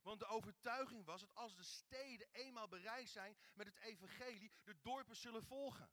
Want 0.01 0.19
de 0.19 0.25
overtuiging 0.25 1.05
was 1.05 1.21
dat 1.21 1.35
als 1.35 1.55
de 1.55 1.63
steden 1.63 2.27
eenmaal 2.31 2.67
bereid 2.67 3.09
zijn 3.09 3.37
met 3.53 3.67
het 3.67 3.77
evangelie, 3.77 4.51
de 4.63 4.81
dorpen 4.81 5.15
zullen 5.15 5.43
volgen. 5.43 5.89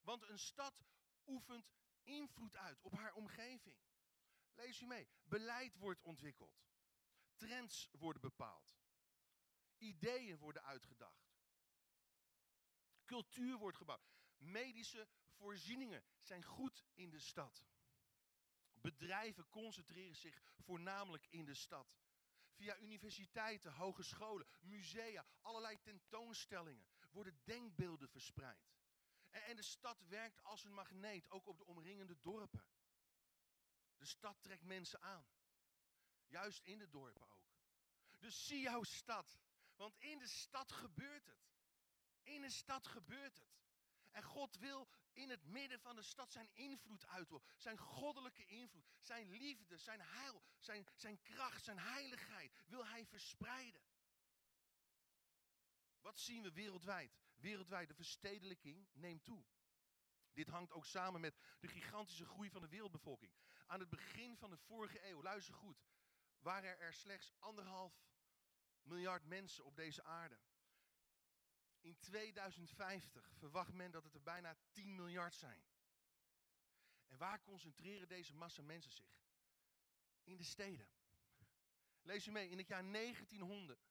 Want 0.00 0.22
een 0.22 0.38
stad 0.38 0.84
oefent 1.26 1.72
invloed 2.02 2.56
uit 2.56 2.82
op 2.82 2.92
haar 2.92 3.14
omgeving. 3.14 3.76
Lees 4.54 4.80
u 4.80 4.86
mee. 4.86 5.08
Beleid 5.24 5.76
wordt 5.76 6.02
ontwikkeld. 6.02 6.64
Trends 7.36 7.88
worden 7.92 8.22
bepaald. 8.22 8.76
Ideeën 9.78 10.38
worden 10.38 10.64
uitgedacht. 10.64 11.34
Cultuur 13.04 13.58
wordt 13.58 13.76
gebouwd. 13.76 14.14
Medische 14.36 15.08
voorzieningen 15.30 16.04
zijn 16.20 16.44
goed 16.44 16.84
in 16.94 17.10
de 17.10 17.18
stad. 17.18 17.64
Bedrijven 18.72 19.48
concentreren 19.48 20.16
zich 20.16 20.42
voornamelijk 20.58 21.26
in 21.30 21.44
de 21.44 21.54
stad. 21.54 21.96
Via 22.52 22.78
universiteiten, 22.78 23.72
hogescholen, 23.72 24.46
musea, 24.60 25.26
allerlei 25.40 25.80
tentoonstellingen 25.80 26.86
worden 27.10 27.40
denkbeelden 27.44 28.08
verspreid. 28.08 28.68
En, 29.44 29.56
de 29.56 29.62
stad 29.62 30.02
werkt 30.08 30.42
als 30.42 30.64
een 30.64 30.74
magneet, 30.74 31.30
ook 31.30 31.46
op 31.46 31.58
de 31.58 31.64
omringende 31.64 32.16
dorpen. 32.20 32.64
De 33.96 34.06
stad 34.06 34.42
trekt 34.42 34.62
mensen 34.62 35.02
aan. 35.02 35.26
Juist 36.26 36.60
in 36.64 36.78
de 36.78 36.88
dorpen 36.88 37.28
ook. 37.28 37.46
Dus 38.18 38.46
zie 38.46 38.60
jouw 38.60 38.82
stad. 38.82 39.38
Want 39.76 39.96
in 39.98 40.18
de 40.18 40.26
stad 40.26 40.72
gebeurt 40.72 41.26
het. 41.26 41.48
In 42.22 42.40
de 42.40 42.50
stad 42.50 42.86
gebeurt 42.86 43.38
het. 43.38 43.54
En 44.10 44.22
God 44.22 44.56
wil 44.56 44.88
in 45.12 45.30
het 45.30 45.44
midden 45.44 45.80
van 45.80 45.96
de 45.96 46.02
stad 46.02 46.32
zijn 46.32 46.50
invloed 46.52 47.06
uitoefenen. 47.06 47.60
Zijn 47.60 47.78
goddelijke 47.78 48.44
invloed. 48.44 48.86
Zijn 49.00 49.30
liefde, 49.30 49.76
zijn 49.78 50.00
heil, 50.00 50.42
zijn, 50.58 50.86
zijn 50.94 51.22
kracht, 51.22 51.64
zijn 51.64 51.78
heiligheid 51.78 52.52
wil 52.66 52.86
hij 52.86 53.06
verspreiden. 53.06 53.82
Wat 56.00 56.18
zien 56.18 56.42
we 56.42 56.52
wereldwijd? 56.52 57.25
Wereldwijd, 57.46 57.88
de 57.88 57.94
verstedelijking 57.94 58.88
neemt 58.92 59.24
toe. 59.24 59.44
Dit 60.32 60.48
hangt 60.48 60.72
ook 60.72 60.86
samen 60.86 61.20
met 61.20 61.38
de 61.60 61.68
gigantische 61.68 62.24
groei 62.24 62.50
van 62.50 62.60
de 62.60 62.68
wereldbevolking. 62.68 63.32
Aan 63.66 63.80
het 63.80 63.88
begin 63.88 64.36
van 64.36 64.50
de 64.50 64.56
vorige 64.56 65.08
eeuw, 65.08 65.22
luister 65.22 65.54
goed, 65.54 65.84
waren 66.38 66.78
er 66.78 66.94
slechts 66.94 67.32
anderhalf 67.38 68.04
miljard 68.82 69.24
mensen 69.24 69.64
op 69.64 69.76
deze 69.76 70.02
aarde. 70.02 70.38
In 71.80 71.98
2050 71.98 73.30
verwacht 73.32 73.72
men 73.72 73.90
dat 73.90 74.04
het 74.04 74.14
er 74.14 74.22
bijna 74.22 74.56
10 74.70 74.94
miljard 74.94 75.34
zijn. 75.34 75.64
En 77.06 77.18
waar 77.18 77.42
concentreren 77.42 78.08
deze 78.08 78.34
massa 78.34 78.62
mensen 78.62 78.92
zich? 78.92 79.20
In 80.24 80.36
de 80.36 80.44
steden. 80.44 80.88
Lees 82.02 82.26
u 82.26 82.30
mee, 82.30 82.48
in 82.48 82.58
het 82.58 82.68
jaar 82.68 82.92
1900 82.92 83.86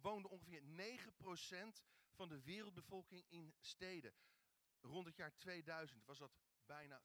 woonde 0.00 0.28
ongeveer 0.28 0.62
9% 0.62 1.82
van 2.14 2.28
de 2.28 2.42
wereldbevolking 2.42 3.24
in 3.28 3.54
steden. 3.60 4.14
Rond 4.80 5.06
het 5.06 5.16
jaar 5.16 5.36
2000 5.36 6.04
was 6.04 6.18
dat 6.18 6.36
bijna 6.66 7.02
50%. 7.02 7.04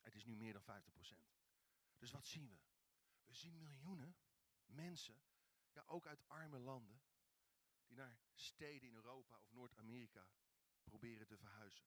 Het 0.00 0.14
is 0.14 0.24
nu 0.24 0.36
meer 0.36 0.52
dan 0.52 0.62
50%. 0.62 1.32
Dus 1.98 2.10
wat 2.10 2.26
zien 2.26 2.48
we? 2.48 2.58
We 3.24 3.34
zien 3.34 3.56
miljoenen 3.58 4.16
mensen 4.64 5.22
ja, 5.72 5.84
ook 5.86 6.06
uit 6.06 6.28
arme 6.28 6.58
landen, 6.58 7.02
die 7.86 7.96
naar 7.96 8.18
steden 8.34 8.88
in 8.88 8.94
Europa 8.94 9.38
of 9.38 9.52
Noord-Amerika 9.52 10.28
proberen 10.82 11.26
te 11.26 11.36
verhuizen. 11.36 11.86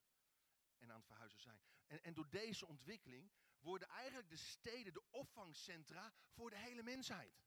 En 0.78 0.90
aan 0.92 0.98
het 0.98 1.06
verhuizen 1.06 1.40
zijn. 1.40 1.62
En, 1.88 2.04
en 2.04 2.14
door 2.14 2.30
deze 2.30 2.66
ontwikkeling 2.66 3.32
worden 3.60 3.88
eigenlijk 3.88 4.30
de 4.30 4.38
steden 4.38 4.94
de 4.94 5.12
opvangcentra 5.12 6.14
voor 6.30 6.50
de 6.50 6.58
hele 6.58 6.84
mensheid. 6.84 7.44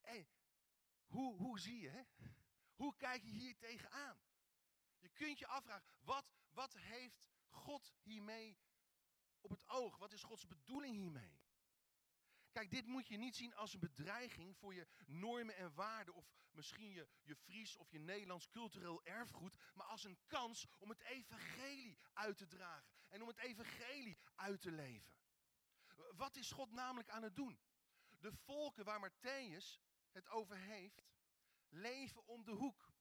En 0.00 0.26
hoe, 1.12 1.36
hoe 1.36 1.58
zie 1.58 1.80
je, 1.80 1.88
hè? 1.88 2.02
Hoe 2.74 2.96
kijk 2.96 3.22
je 3.22 3.30
hier 3.30 3.56
tegenaan? 3.56 4.18
Je 4.98 5.08
kunt 5.08 5.38
je 5.38 5.46
afvragen, 5.46 5.86
wat, 6.00 6.32
wat 6.50 6.74
heeft 6.74 7.22
God 7.48 7.92
hiermee 8.02 8.58
op 9.40 9.50
het 9.50 9.68
oog? 9.68 9.96
Wat 9.96 10.12
is 10.12 10.22
Gods 10.22 10.46
bedoeling 10.46 10.96
hiermee? 10.96 11.40
Kijk, 12.50 12.70
dit 12.70 12.86
moet 12.86 13.08
je 13.08 13.16
niet 13.16 13.36
zien 13.36 13.54
als 13.54 13.72
een 13.72 13.80
bedreiging 13.80 14.56
voor 14.56 14.74
je 14.74 14.86
normen 15.06 15.56
en 15.56 15.74
waarden 15.74 16.14
of 16.14 16.32
misschien 16.50 16.90
je, 16.90 17.08
je 17.22 17.36
Fries 17.36 17.76
of 17.76 17.90
je 17.90 17.98
Nederlands 17.98 18.48
cultureel 18.48 19.04
erfgoed, 19.04 19.56
maar 19.74 19.86
als 19.86 20.04
een 20.04 20.18
kans 20.26 20.66
om 20.78 20.88
het 20.88 21.00
evangelie 21.00 21.98
uit 22.12 22.36
te 22.36 22.46
dragen 22.46 22.92
en 23.08 23.22
om 23.22 23.28
het 23.28 23.38
evangelie 23.38 24.18
uit 24.34 24.60
te 24.60 24.70
leven. 24.70 25.12
Wat 26.16 26.36
is 26.36 26.50
God 26.50 26.70
namelijk 26.70 27.08
aan 27.08 27.22
het 27.22 27.36
doen? 27.36 27.60
De 28.18 28.32
volken 28.32 28.84
waar 28.84 29.10
Matthäus 29.10 29.80
het 30.12 30.28
over 30.28 30.56
heeft, 30.56 31.02
leven 31.68 32.26
om 32.26 32.44
de 32.44 32.50
hoek. 32.50 32.92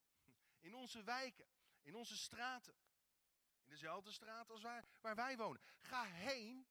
In 0.60 0.74
onze 0.74 1.04
wijken, 1.04 1.48
in 1.82 1.96
onze 1.96 2.18
straten. 2.18 2.76
In 3.64 3.70
dezelfde 3.70 4.12
straat 4.12 4.50
als 4.50 4.62
waar, 4.62 4.86
waar 5.02 5.16
wij 5.16 5.38
wonen. 5.38 5.62
Ga 5.80 6.04
heen 6.04 6.68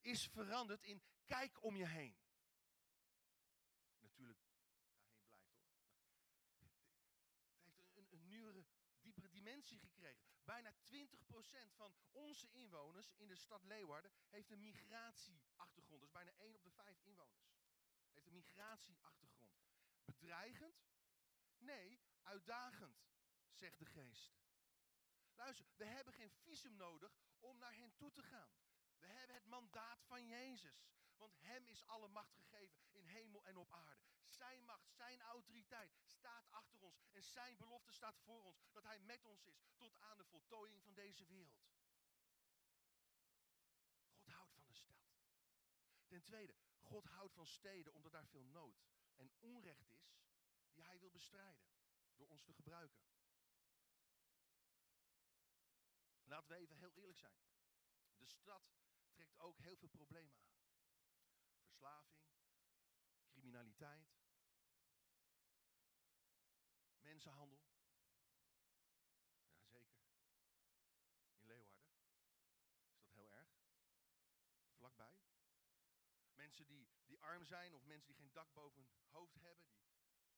is 0.00 0.26
veranderd 0.26 0.82
in 0.82 1.02
kijk 1.24 1.62
om 1.62 1.76
je 1.76 1.86
heen. 1.86 2.16
Natuurlijk, 3.98 4.40
ga 4.40 4.54
heen 4.54 4.70
blijft 4.70 4.90
hoor. 4.90 5.04
Het 7.64 7.74
heeft 7.74 7.96
een, 7.96 8.06
een, 8.10 8.28
nieuwere, 8.28 8.64
diepere 9.00 9.28
dimensie 9.28 9.78
gekregen. 9.78 10.24
Bijna 10.44 10.72
20% 10.72 10.74
van 11.74 11.94
onze 12.12 12.50
inwoners 12.50 13.12
in 13.16 13.28
de 13.28 13.36
stad 13.36 13.64
Leeuwarden 13.64 14.12
heeft 14.28 14.50
een 14.50 14.60
migratieachtergrond. 14.60 16.00
Dus 16.00 16.10
bijna 16.10 16.32
1 16.32 16.54
op 16.54 16.62
de 16.62 16.70
5 16.70 17.00
inwoners 17.00 17.44
heeft 18.12 18.26
een 18.26 18.32
migratieachtergrond. 18.32 19.60
Bedreigend? 20.04 20.84
Nee, 21.58 22.00
uitdagend, 22.22 23.02
zegt 23.50 23.78
de 23.78 23.86
geest. 23.86 24.38
Luister, 25.34 25.66
we 25.76 25.84
hebben 25.84 26.14
geen 26.14 26.30
visum 26.30 26.76
nodig 26.76 27.20
om 27.38 27.58
naar 27.58 27.76
hen 27.76 27.94
toe 27.96 28.12
te 28.12 28.22
gaan. 28.22 28.52
We 28.98 29.06
hebben 29.06 29.36
het 29.36 29.46
mandaat 29.46 30.02
van 30.04 30.26
Jezus. 30.26 30.88
Want 31.16 31.36
Hem 31.40 31.66
is 31.66 31.86
alle 31.86 32.08
macht 32.08 32.32
gegeven 32.34 32.80
in 32.90 33.06
hemel 33.06 33.46
en 33.46 33.56
op 33.56 33.72
aarde. 33.72 34.04
Zijn 34.26 34.64
macht, 34.64 34.90
Zijn 34.92 35.20
autoriteit 35.20 35.98
staat 36.04 36.50
achter 36.50 36.80
ons. 36.80 37.08
En 37.10 37.22
Zijn 37.22 37.56
belofte 37.56 37.92
staat 37.92 38.18
voor 38.18 38.42
ons. 38.44 38.70
Dat 38.70 38.82
Hij 38.82 38.98
met 38.98 39.24
ons 39.24 39.44
is 39.44 39.64
tot 39.76 39.98
aan 39.98 40.16
de 40.16 40.24
voltooiing 40.24 40.82
van 40.82 40.94
deze 40.94 41.26
wereld. 41.26 41.68
God 44.08 44.26
houdt 44.26 44.52
van 44.52 44.66
de 44.66 44.74
stad. 44.74 45.08
Ten 46.06 46.22
tweede, 46.22 46.54
God 46.80 47.04
houdt 47.04 47.34
van 47.34 47.46
steden 47.46 47.92
omdat 47.92 48.12
daar 48.12 48.26
veel 48.26 48.44
nood 48.44 48.82
en 49.14 49.32
onrecht 49.38 49.90
is 49.90 50.20
die 50.72 50.84
Hij 50.84 50.98
wil 50.98 51.10
bestrijden 51.10 51.68
door 52.14 52.28
ons 52.28 52.42
te 52.42 52.52
gebruiken. 52.52 53.02
Laten 56.24 56.48
we 56.48 56.56
even 56.56 56.76
heel 56.76 56.92
eerlijk 56.92 57.18
zijn. 57.18 57.38
De 58.16 58.26
stad 58.26 58.62
trekt 59.10 59.38
ook 59.38 59.58
heel 59.58 59.76
veel 59.76 59.88
problemen 59.88 60.36
aan. 60.36 60.58
Verslaving, 61.58 62.22
criminaliteit, 63.28 64.20
mensenhandel. 66.98 67.62
Jazeker. 69.56 70.00
In 71.32 71.46
Leeuwarden 71.46 71.92
is 72.88 72.98
dat 72.98 73.12
heel 73.12 73.30
erg. 73.30 73.48
Vlakbij. 74.76 75.29
Mensen 76.50 76.66
die, 76.66 76.88
die 77.06 77.20
arm 77.20 77.44
zijn 77.44 77.74
of 77.74 77.84
mensen 77.84 78.06
die 78.06 78.16
geen 78.16 78.32
dak 78.32 78.52
boven 78.52 78.82
hun 78.82 78.90
hoofd 79.08 79.40
hebben, 79.40 79.66
die, 79.66 79.84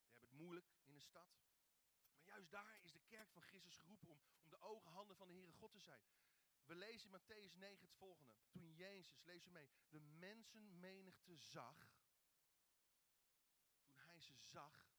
die 0.02 0.12
hebben 0.12 0.28
het 0.28 0.38
moeilijk 0.38 0.66
in 0.84 0.94
de 0.94 1.00
stad. 1.00 1.28
Maar 2.14 2.24
juist 2.24 2.50
daar 2.50 2.78
is 2.82 2.92
de 2.92 3.00
kerk 3.00 3.30
van 3.30 3.42
Christus 3.42 3.76
geroepen 3.76 4.08
om, 4.08 4.20
om 4.40 4.50
de 4.50 4.60
ogen, 4.60 4.90
handen 4.90 5.16
van 5.16 5.28
de 5.28 5.34
Heere 5.34 5.52
God 5.52 5.72
te 5.72 5.80
zijn. 5.80 6.06
We 6.64 6.74
lezen 6.74 7.10
in 7.10 7.20
Matthäus 7.20 7.56
9 7.58 7.80
het 7.80 7.94
volgende. 7.94 8.34
Toen 8.50 8.74
Jezus, 8.74 9.22
lees 9.22 9.46
u 9.46 9.50
mee, 9.50 9.70
de 9.88 10.00
mensenmenigte 10.00 11.36
zag. 11.36 11.88
Toen 13.80 13.96
hij 13.96 14.20
ze 14.20 14.34
zag, 14.34 14.90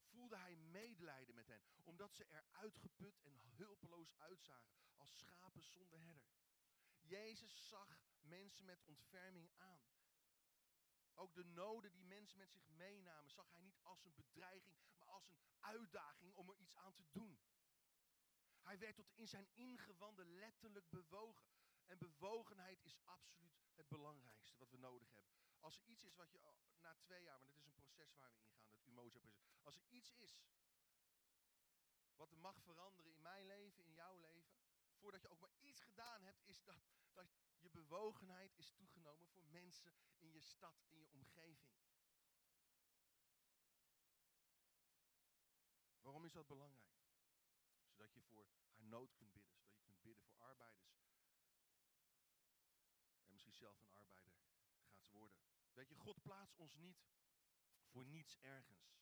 voelde 0.00 0.36
hij 0.36 0.56
medelijden 0.56 1.34
met 1.34 1.48
hen, 1.48 1.62
omdat 1.82 2.14
ze 2.14 2.24
er 2.24 2.44
uitgeput 2.52 3.20
en 3.22 3.40
hulpeloos 3.42 4.14
uitzagen, 4.16 4.76
als 4.96 5.18
schapen 5.18 5.62
zonder 5.62 6.00
herder. 6.00 6.32
Jezus 7.00 7.68
zag 7.68 8.00
mensen 8.20 8.64
met 8.64 8.84
ontferming. 8.84 9.50
Ook 11.22 11.34
de 11.34 11.44
noden 11.44 11.92
die 11.92 12.04
mensen 12.04 12.38
met 12.38 12.52
zich 12.52 12.68
meenamen, 12.68 13.30
zag 13.30 13.50
hij 13.50 13.60
niet 13.60 13.80
als 13.82 14.04
een 14.04 14.14
bedreiging, 14.14 14.76
maar 14.98 15.08
als 15.08 15.28
een 15.28 15.40
uitdaging 15.60 16.34
om 16.34 16.48
er 16.48 16.56
iets 16.56 16.76
aan 16.76 16.94
te 16.94 17.04
doen. 17.12 17.40
Hij 18.62 18.78
werd 18.78 18.96
tot 18.96 19.10
in 19.14 19.28
zijn 19.28 19.48
ingewanden 19.54 20.34
letterlijk 20.34 20.90
bewogen. 20.90 21.46
En 21.86 21.98
bewogenheid 21.98 22.84
is 22.84 22.96
absoluut 23.04 23.60
het 23.74 23.88
belangrijkste 23.88 24.58
wat 24.58 24.70
we 24.70 24.76
nodig 24.76 25.12
hebben. 25.14 25.34
Als 25.60 25.76
er 25.76 25.84
iets 25.86 26.04
is 26.04 26.16
wat 26.16 26.30
je 26.30 26.38
na 26.80 26.94
twee 26.94 27.22
jaar, 27.22 27.38
want 27.38 27.50
het 27.50 27.58
is 27.58 27.66
een 27.66 27.72
proces 27.72 28.14
waar 28.16 28.32
we 28.32 28.40
ingaan, 28.40 28.70
het 28.70 28.86
Umoja-proces. 28.86 29.62
Als 29.62 29.76
er 29.76 29.86
iets 29.88 30.12
is 30.12 30.42
wat 32.14 32.30
er 32.30 32.38
mag 32.38 32.62
veranderen 32.62 33.12
in 33.12 33.22
mijn 33.22 33.46
leven, 33.46 33.84
in 33.84 33.92
jouw 33.92 34.16
leven, 34.16 34.56
voordat 34.94 35.22
je 35.22 35.28
ook 35.28 35.40
maar 35.40 35.54
gedaan 35.80 36.22
hebt, 36.22 36.42
is 36.46 36.62
dat, 36.62 36.76
dat 37.12 37.26
je 37.58 37.70
bewogenheid 37.70 38.56
is 38.56 38.72
toegenomen 38.72 39.28
voor 39.28 39.44
mensen 39.44 39.94
in 40.18 40.32
je 40.32 40.40
stad, 40.40 40.84
in 40.88 40.98
je 40.98 41.10
omgeving. 41.10 41.72
Waarom 46.00 46.24
is 46.24 46.32
dat 46.32 46.46
belangrijk? 46.46 47.00
Zodat 47.84 48.12
je 48.12 48.22
voor 48.22 48.46
haar 48.46 48.84
nood 48.84 49.14
kunt 49.14 49.32
bidden, 49.32 49.54
zodat 49.54 49.74
je 49.74 49.82
kunt 49.82 50.02
bidden 50.02 50.24
voor 50.24 50.36
arbeiders. 50.38 51.00
En 53.24 53.32
misschien 53.32 53.54
zelf 53.54 53.80
een 53.80 53.92
arbeider 53.92 54.34
gaat 54.90 55.08
worden. 55.10 55.36
Weet 55.72 55.88
je, 55.88 55.94
God 55.94 56.22
plaatst 56.22 56.56
ons 56.56 56.74
niet 56.74 57.04
voor 57.86 58.06
niets 58.06 58.38
ergens. 58.40 59.00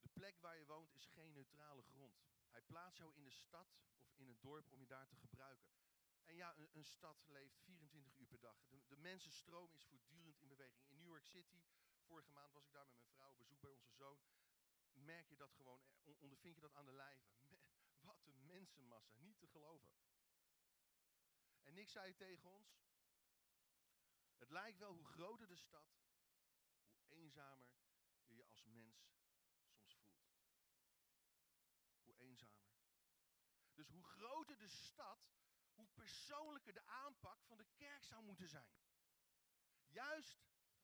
De 0.00 0.08
plek 0.08 0.38
waar 0.38 0.56
je 0.56 0.66
woont 0.66 0.94
is 0.94 1.06
geen 1.06 1.32
neutrale 1.32 1.82
grond. 1.82 2.20
Hij 2.50 2.62
plaatst 2.62 2.98
jou 2.98 3.14
in 3.14 3.24
de 3.24 3.30
stad 3.30 3.78
in 4.20 4.28
het 4.28 4.42
dorp 4.42 4.72
om 4.72 4.80
je 4.80 4.86
daar 4.86 5.08
te 5.08 5.16
gebruiken. 5.16 5.70
En 6.24 6.34
ja, 6.34 6.56
een, 6.58 6.68
een 6.72 6.84
stad 6.84 7.26
leeft 7.26 7.58
24 7.58 8.16
uur 8.16 8.26
per 8.26 8.40
dag. 8.40 8.66
De, 8.68 8.86
de 8.88 8.96
mensenstroom 8.96 9.72
is 9.72 9.84
voortdurend 9.84 10.38
in 10.38 10.48
beweging. 10.48 10.88
In 10.88 10.98
New 10.98 11.08
York 11.08 11.26
City, 11.26 11.62
vorige 12.00 12.30
maand 12.30 12.52
was 12.52 12.64
ik 12.64 12.72
daar 12.72 12.86
met 12.86 12.96
mijn 12.96 13.10
vrouw 13.10 13.34
bezoek 13.34 13.60
bij 13.60 13.70
onze 13.70 13.90
zoon. 13.90 14.20
Merk 14.92 15.28
je 15.28 15.36
dat 15.36 15.52
gewoon, 15.52 15.82
eh, 16.04 16.20
ondervind 16.20 16.54
je 16.54 16.60
dat 16.60 16.74
aan 16.74 16.84
de 16.84 16.92
lijve. 16.92 17.28
Wat 18.08 18.22
een 18.24 18.46
mensenmassa, 18.46 19.16
niet 19.18 19.38
te 19.38 19.46
geloven. 19.46 19.92
En 21.62 21.74
Nick 21.74 21.88
zei 21.88 22.14
tegen 22.14 22.50
ons, 22.50 22.80
het 24.36 24.50
lijkt 24.50 24.78
wel 24.78 24.92
hoe 24.92 25.04
groter 25.04 25.48
de 25.48 25.56
stad, 25.56 26.00
hoe 26.96 27.08
eenzamer 27.08 27.68
je 28.26 28.44
als 28.44 28.64
mens 28.64 28.98
soms 29.76 29.96
voelt. 29.96 30.38
Hoe 32.02 32.16
eenzamer. 32.18 32.60
Dus 33.80 33.88
hoe 33.88 34.04
groter 34.04 34.58
de 34.58 34.68
stad, 34.68 35.18
hoe 35.74 35.88
persoonlijker 35.94 36.72
de 36.72 36.86
aanpak 36.86 37.42
van 37.42 37.56
de 37.56 37.66
kerk 37.76 38.04
zou 38.04 38.22
moeten 38.22 38.48
zijn. 38.48 38.72
Juist 39.86 40.38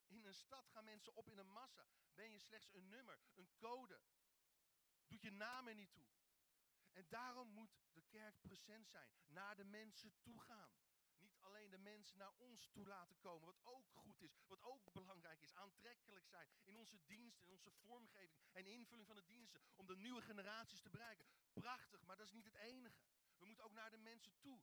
in 0.05 0.25
een 0.25 0.33
stad 0.33 0.69
gaan 0.69 0.83
mensen 0.83 1.15
op 1.15 1.29
in 1.29 1.37
een 1.37 1.51
massa. 1.51 1.87
Ben 2.13 2.31
je 2.31 2.39
slechts 2.39 2.73
een 2.73 2.89
nummer, 2.89 3.19
een 3.35 3.49
code. 3.57 4.01
Doet 5.07 5.21
je 5.21 5.31
naam 5.31 5.67
er 5.67 5.75
niet 5.75 5.93
toe. 5.93 6.05
En 6.91 7.05
daarom 7.09 7.47
moet 7.47 7.79
de 7.91 8.01
kerk 8.01 8.41
present 8.41 8.87
zijn. 8.87 9.11
Naar 9.25 9.55
de 9.55 9.65
mensen 9.65 10.13
toe 10.21 10.39
gaan. 10.39 10.71
Alleen 11.47 11.69
de 11.69 11.77
mensen 11.77 12.17
naar 12.17 12.33
ons 12.37 12.67
toe 12.67 12.87
laten 12.87 13.19
komen, 13.19 13.45
wat 13.45 13.63
ook 13.63 13.87
goed 13.87 14.21
is, 14.21 14.37
wat 14.47 14.61
ook 14.61 14.93
belangrijk 14.93 15.41
is. 15.41 15.55
Aantrekkelijk 15.55 16.25
zijn 16.25 16.49
in 16.63 16.75
onze 16.75 17.05
diensten, 17.05 17.47
in 17.47 17.53
onze 17.53 17.71
vormgeving 17.71 18.41
en 18.51 18.65
invulling 18.65 19.07
van 19.07 19.15
de 19.15 19.25
diensten. 19.25 19.61
Om 19.75 19.87
de 19.87 19.95
nieuwe 19.95 20.21
generaties 20.21 20.81
te 20.81 20.89
bereiken. 20.89 21.25
Prachtig, 21.53 22.05
maar 22.05 22.17
dat 22.17 22.25
is 22.25 22.31
niet 22.31 22.45
het 22.45 22.55
enige. 22.55 23.01
We 23.37 23.45
moeten 23.45 23.63
ook 23.63 23.73
naar 23.73 23.91
de 23.91 23.97
mensen 23.97 24.33
toe. 24.39 24.61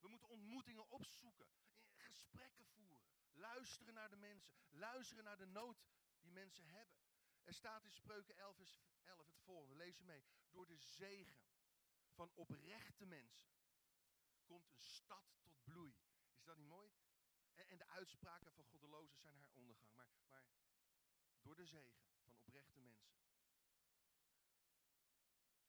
We 0.00 0.08
moeten 0.08 0.28
ontmoetingen 0.28 0.88
opzoeken, 0.88 1.48
gesprekken 1.96 2.64
voeren, 2.64 3.02
luisteren 3.32 3.94
naar 3.94 4.10
de 4.10 4.16
mensen, 4.16 4.54
luisteren 4.68 5.24
naar 5.24 5.38
de 5.38 5.46
nood 5.46 5.84
die 6.20 6.32
mensen 6.32 6.66
hebben. 6.66 6.98
Er 7.42 7.54
staat 7.54 7.84
in 7.84 7.92
Spreuken 7.92 8.36
11, 8.36 8.56
vers 8.56 8.78
11 9.02 9.26
het 9.26 9.38
volgende, 9.38 9.74
lees 9.74 10.00
mee. 10.00 10.24
Door 10.50 10.66
de 10.66 10.76
zegen 10.76 11.40
van 12.08 12.30
oprechte 12.34 13.06
mensen 13.06 13.50
komt 14.44 14.70
een 14.70 14.80
stad 14.80 15.24
tot 15.40 15.64
bloei. 15.64 15.96
Dat 16.48 16.56
niet 16.56 16.66
mooi? 16.66 16.92
En, 17.54 17.66
en 17.68 17.78
de 17.78 17.86
uitspraken 17.86 18.52
van 18.52 18.64
goddelozen 18.64 19.18
zijn 19.18 19.36
haar 19.36 19.50
ondergang. 19.50 19.94
Maar, 19.94 20.08
maar 20.28 20.44
door 21.40 21.56
de 21.56 21.66
zegen 21.66 22.06
van 22.22 22.34
oprechte 22.34 22.78
mensen 22.78 23.14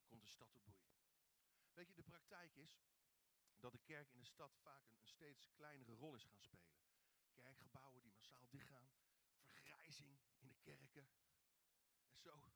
komt 0.08 0.22
de 0.22 0.28
stad 0.28 0.52
tot 0.52 0.64
bloei. 0.64 0.88
Weet 1.74 1.88
je, 1.88 1.96
de 1.96 2.04
praktijk 2.04 2.56
is 2.56 2.84
dat 3.60 3.72
de 3.72 3.80
kerk 3.80 4.12
in 4.12 4.20
de 4.20 4.26
stad 4.26 4.56
vaak 4.56 4.90
een, 4.90 5.04
steeds 5.04 5.52
kleinere 5.52 5.94
rol 5.94 6.16
is 6.16 6.24
gaan 6.24 6.42
spelen. 6.42 6.78
Kerkgebouwen 7.34 8.02
die 8.02 8.12
massaal 8.12 8.48
dichtgaan, 8.50 8.92
vergrijzing 9.46 10.20
in 10.38 10.48
de 10.48 10.56
kerken. 10.56 11.10
En 12.08 12.20
zo 12.20 12.54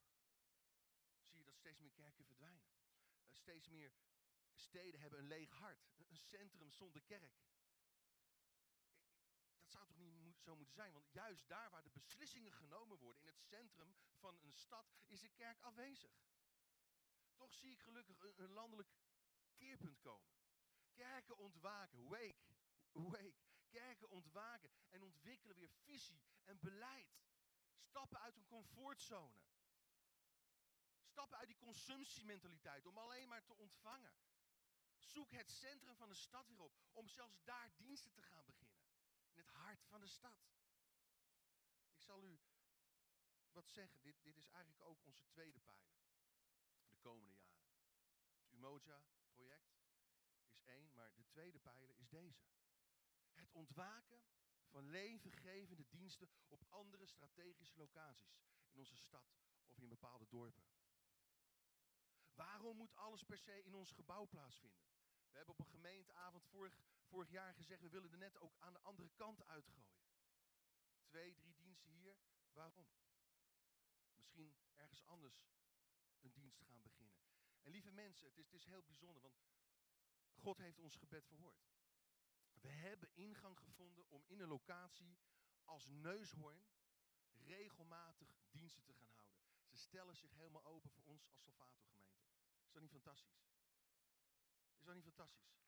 zie 1.22 1.38
je 1.38 1.44
dat 1.44 1.56
steeds 1.56 1.80
meer 1.80 1.92
kerken 1.92 2.24
verdwijnen. 2.24 2.68
Uh, 3.24 3.34
steeds 3.34 3.68
meer 3.68 3.92
steden 4.54 5.00
hebben 5.00 5.18
een 5.18 5.26
leeg 5.26 5.50
hart. 5.50 5.88
Een 6.08 6.16
centrum 6.16 6.70
zonder 6.70 7.02
kerk. 7.02 7.42
Zo 10.44 10.56
moeten 10.56 10.74
zijn? 10.74 10.92
Want 10.92 11.12
juist 11.12 11.48
daar 11.48 11.70
waar 11.70 11.82
de 11.82 11.90
beslissingen 11.90 12.52
genomen 12.52 12.98
worden, 12.98 13.22
in 13.22 13.28
het 13.28 13.40
centrum 13.40 13.96
van 14.18 14.38
een 14.42 14.52
stad, 14.52 14.92
is 15.06 15.20
de 15.20 15.28
kerk 15.28 15.60
afwezig. 15.60 16.12
Toch 17.36 17.54
zie 17.54 17.70
ik 17.70 17.80
gelukkig 17.80 18.20
een, 18.20 18.32
een 18.36 18.50
landelijk 18.50 18.88
keerpunt 19.54 20.00
komen. 20.00 20.32
Kerken 20.92 21.36
ontwaken, 21.36 22.08
wake, 22.08 22.56
wake. 22.92 23.34
Kerken 23.68 24.08
ontwaken 24.08 24.70
en 24.90 25.02
ontwikkelen 25.02 25.56
weer 25.56 25.70
visie 25.70 26.22
en 26.44 26.60
beleid. 26.60 27.22
Stappen 27.76 28.20
uit 28.20 28.36
een 28.36 28.46
comfortzone. 28.46 29.40
Stappen 31.02 31.38
uit 31.38 31.48
die 31.48 31.56
consumptiementaliteit 31.56 32.86
om 32.86 32.98
alleen 32.98 33.28
maar 33.28 33.44
te 33.44 33.54
ontvangen. 33.54 34.14
Zoek 34.96 35.30
het 35.30 35.50
centrum 35.50 35.96
van 35.96 36.08
de 36.08 36.14
stad 36.14 36.48
weer 36.48 36.60
op 36.60 36.72
om 36.92 37.08
zelfs 37.08 37.42
daar 37.44 37.72
diensten 37.76 38.12
te 38.12 38.22
gaan 38.22 38.44
beginnen. 38.44 38.63
In 39.34 39.40
het 39.40 39.50
hart 39.50 39.84
van 39.84 40.00
de 40.00 40.06
stad. 40.06 40.38
Ik 41.90 42.00
zal 42.00 42.24
u 42.24 42.40
wat 43.52 43.68
zeggen. 43.68 44.00
Dit, 44.02 44.22
dit 44.22 44.36
is 44.36 44.48
eigenlijk 44.48 44.80
ook 44.80 45.04
onze 45.04 45.26
tweede 45.26 45.60
pijler. 45.60 45.98
De 46.88 46.96
komende 46.96 47.34
jaren. 47.34 47.72
Het 48.36 48.50
Umoja-project 48.50 49.74
is 50.46 50.60
één, 50.64 50.92
maar 50.92 51.14
de 51.14 51.26
tweede 51.26 51.58
pijler 51.58 51.96
is 51.96 52.08
deze. 52.08 52.46
Het 53.32 53.50
ontwaken 53.52 54.22
van 54.66 54.90
levengevende 54.90 55.88
diensten 55.88 56.28
op 56.48 56.64
andere 56.68 57.06
strategische 57.06 57.78
locaties 57.78 58.42
in 58.70 58.78
onze 58.78 58.96
stad 58.96 59.36
of 59.66 59.78
in 59.78 59.88
bepaalde 59.88 60.28
dorpen. 60.28 60.64
Waarom 62.34 62.76
moet 62.76 62.94
alles 62.94 63.24
per 63.24 63.38
se 63.38 63.62
in 63.62 63.74
ons 63.74 63.90
gebouw 63.90 64.26
plaatsvinden? 64.26 64.84
We 65.30 65.36
hebben 65.36 65.54
op 65.54 65.60
een 65.60 65.72
gemeenteavond 65.72 66.44
vorig, 66.44 66.80
vorig 67.14 67.30
jaar 67.30 67.54
gezegd, 67.54 67.80
we 67.80 67.88
willen 67.88 68.10
de 68.10 68.16
net 68.16 68.38
ook 68.38 68.56
aan 68.58 68.72
de 68.72 68.80
andere 68.80 69.10
kant 69.10 69.46
uitgooien. 69.46 69.98
Twee, 71.04 71.34
drie 71.34 71.54
diensten 71.54 71.92
hier. 71.92 72.16
Waarom? 72.52 72.88
Misschien 74.16 74.56
ergens 74.74 75.04
anders 75.04 75.46
een 76.20 76.32
dienst 76.32 76.60
gaan 76.62 76.82
beginnen. 76.82 77.16
En 77.62 77.70
lieve 77.70 77.90
mensen, 77.90 78.26
het 78.26 78.38
is, 78.38 78.44
het 78.44 78.54
is 78.54 78.64
heel 78.64 78.82
bijzonder, 78.82 79.22
want 79.22 79.42
God 80.32 80.58
heeft 80.58 80.78
ons 80.78 80.96
gebed 80.96 81.26
verhoord. 81.26 81.66
We 82.52 82.68
hebben 82.68 83.14
ingang 83.14 83.58
gevonden 83.58 84.08
om 84.08 84.24
in 84.26 84.40
een 84.40 84.48
locatie 84.48 85.18
als 85.64 85.88
neushoorn 85.88 86.66
regelmatig 87.30 88.36
diensten 88.50 88.84
te 88.84 88.94
gaan 88.94 89.08
houden. 89.08 89.38
Ze 89.66 89.76
stellen 89.76 90.16
zich 90.16 90.34
helemaal 90.34 90.64
open 90.64 90.90
voor 90.90 91.04
ons 91.04 91.28
als 91.28 91.42
Salvator 91.42 91.84
gemeente. 91.84 92.22
Is 92.64 92.72
dat 92.72 92.82
niet 92.82 92.90
fantastisch? 92.90 93.48
Is 94.78 94.84
dat 94.84 94.94
niet 94.94 95.04
fantastisch? 95.04 95.63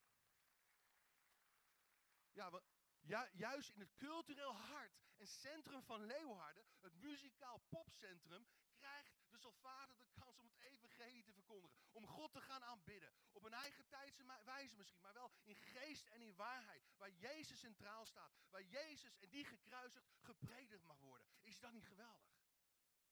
Ja, 2.37 2.49
want 2.49 2.63
ju 3.01 3.17
juist 3.33 3.69
in 3.69 3.79
het 3.79 3.95
cultureel 3.95 4.55
hart 4.55 4.99
en 5.17 5.27
centrum 5.27 5.83
van 5.83 6.05
Leeuwarden, 6.05 6.65
het 6.79 6.93
muzikaal 6.93 7.57
popcentrum, 7.69 8.47
krijgt 8.75 9.15
de 9.29 9.37
Salvator 9.37 9.97
de 9.97 10.07
kans 10.13 10.39
om 10.39 10.47
het 10.47 10.59
evangelie 10.59 11.23
te 11.23 11.31
verkondigen. 11.33 11.77
Om 11.91 12.07
God 12.07 12.31
te 12.31 12.41
gaan 12.41 12.63
aanbidden. 12.63 13.13
Op 13.31 13.43
een 13.43 13.53
eigen 13.53 13.87
tijdse 13.87 14.23
wijze 14.45 14.75
misschien, 14.75 15.01
maar 15.01 15.13
wel 15.13 15.31
in 15.43 15.55
geest 15.55 16.07
en 16.07 16.21
in 16.21 16.35
waarheid. 16.35 16.83
Waar 16.97 17.11
Jezus 17.11 17.59
centraal 17.59 18.05
staat. 18.05 18.31
Waar 18.49 18.63
Jezus 18.63 19.17
en 19.17 19.29
die 19.29 19.45
gekruisigd 19.45 20.07
gepredikt 20.19 20.83
mag 20.83 20.99
worden. 20.99 21.27
Is 21.43 21.59
dat 21.59 21.71
niet 21.71 21.85
geweldig? 21.85 22.29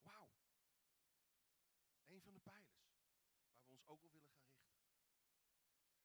Wauw. 0.02 0.32
Een 2.06 2.22
van 2.22 2.34
de 2.34 2.40
pijlers 2.40 2.84
waar 3.54 3.66
we 3.66 3.74
ons 3.74 3.86
ook 3.86 4.04
op 4.04 4.12
willen 4.12 4.30
gaan 4.30 4.46
richten. 4.46 4.74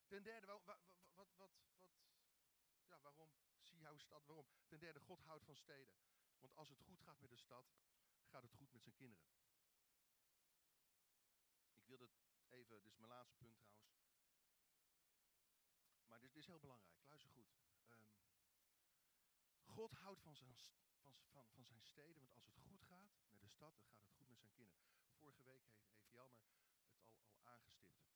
Ten 0.06 0.22
derde, 0.22 0.46
wat, 0.46 0.64
wat, 0.64 0.80
wat, 1.36 1.50
waarom 3.00 3.32
zie 3.60 3.78
jouw 3.78 3.96
stad? 3.96 4.26
Waarom? 4.26 4.46
Ten 4.66 4.78
derde, 4.78 5.00
God 5.00 5.22
houdt 5.22 5.44
van 5.44 5.56
steden. 5.56 5.94
Want 6.38 6.54
als 6.54 6.68
het 6.68 6.80
goed 6.80 7.00
gaat 7.00 7.20
met 7.20 7.30
de 7.30 7.36
stad, 7.36 7.72
gaat 8.26 8.42
het 8.42 8.52
goed 8.52 8.72
met 8.72 8.82
zijn 8.82 8.94
kinderen. 8.94 9.30
dit 12.70 12.84
is 12.84 12.96
mijn 12.96 13.10
laatste 13.10 13.36
punt 13.36 13.58
trouwens. 13.58 13.88
Maar 16.06 16.20
dit, 16.20 16.36
is 16.36 16.46
heel 16.46 16.58
belangrijk, 16.58 16.98
luister 17.06 17.30
goed. 17.30 17.48
Ehm, 17.88 18.08
God 19.64 19.92
houdt 19.92 20.20
van 20.20 20.36
zijn, 20.36 20.54
van, 20.98 21.14
van, 21.30 21.46
van 21.50 21.64
zijn 21.64 21.82
steden, 21.82 22.20
want 22.20 22.34
als 22.34 22.46
het 22.46 22.56
goed 22.56 22.82
gaat 22.82 23.12
met 23.28 23.40
de 23.40 23.48
stad, 23.48 23.74
dan 23.78 23.90
gaat 23.90 24.04
het 24.04 24.14
goed 24.14 24.28
met 24.28 24.40
zijn 24.40 24.52
kinderen. 24.52 24.82
Vorige 25.18 25.42
week 25.42 25.64
heeft, 25.64 25.90
heeft 25.90 26.10
Jelmer 26.10 26.40
het 26.40 26.54
al, 26.54 26.72
al 27.26 27.40
aangestipt. 27.42 28.08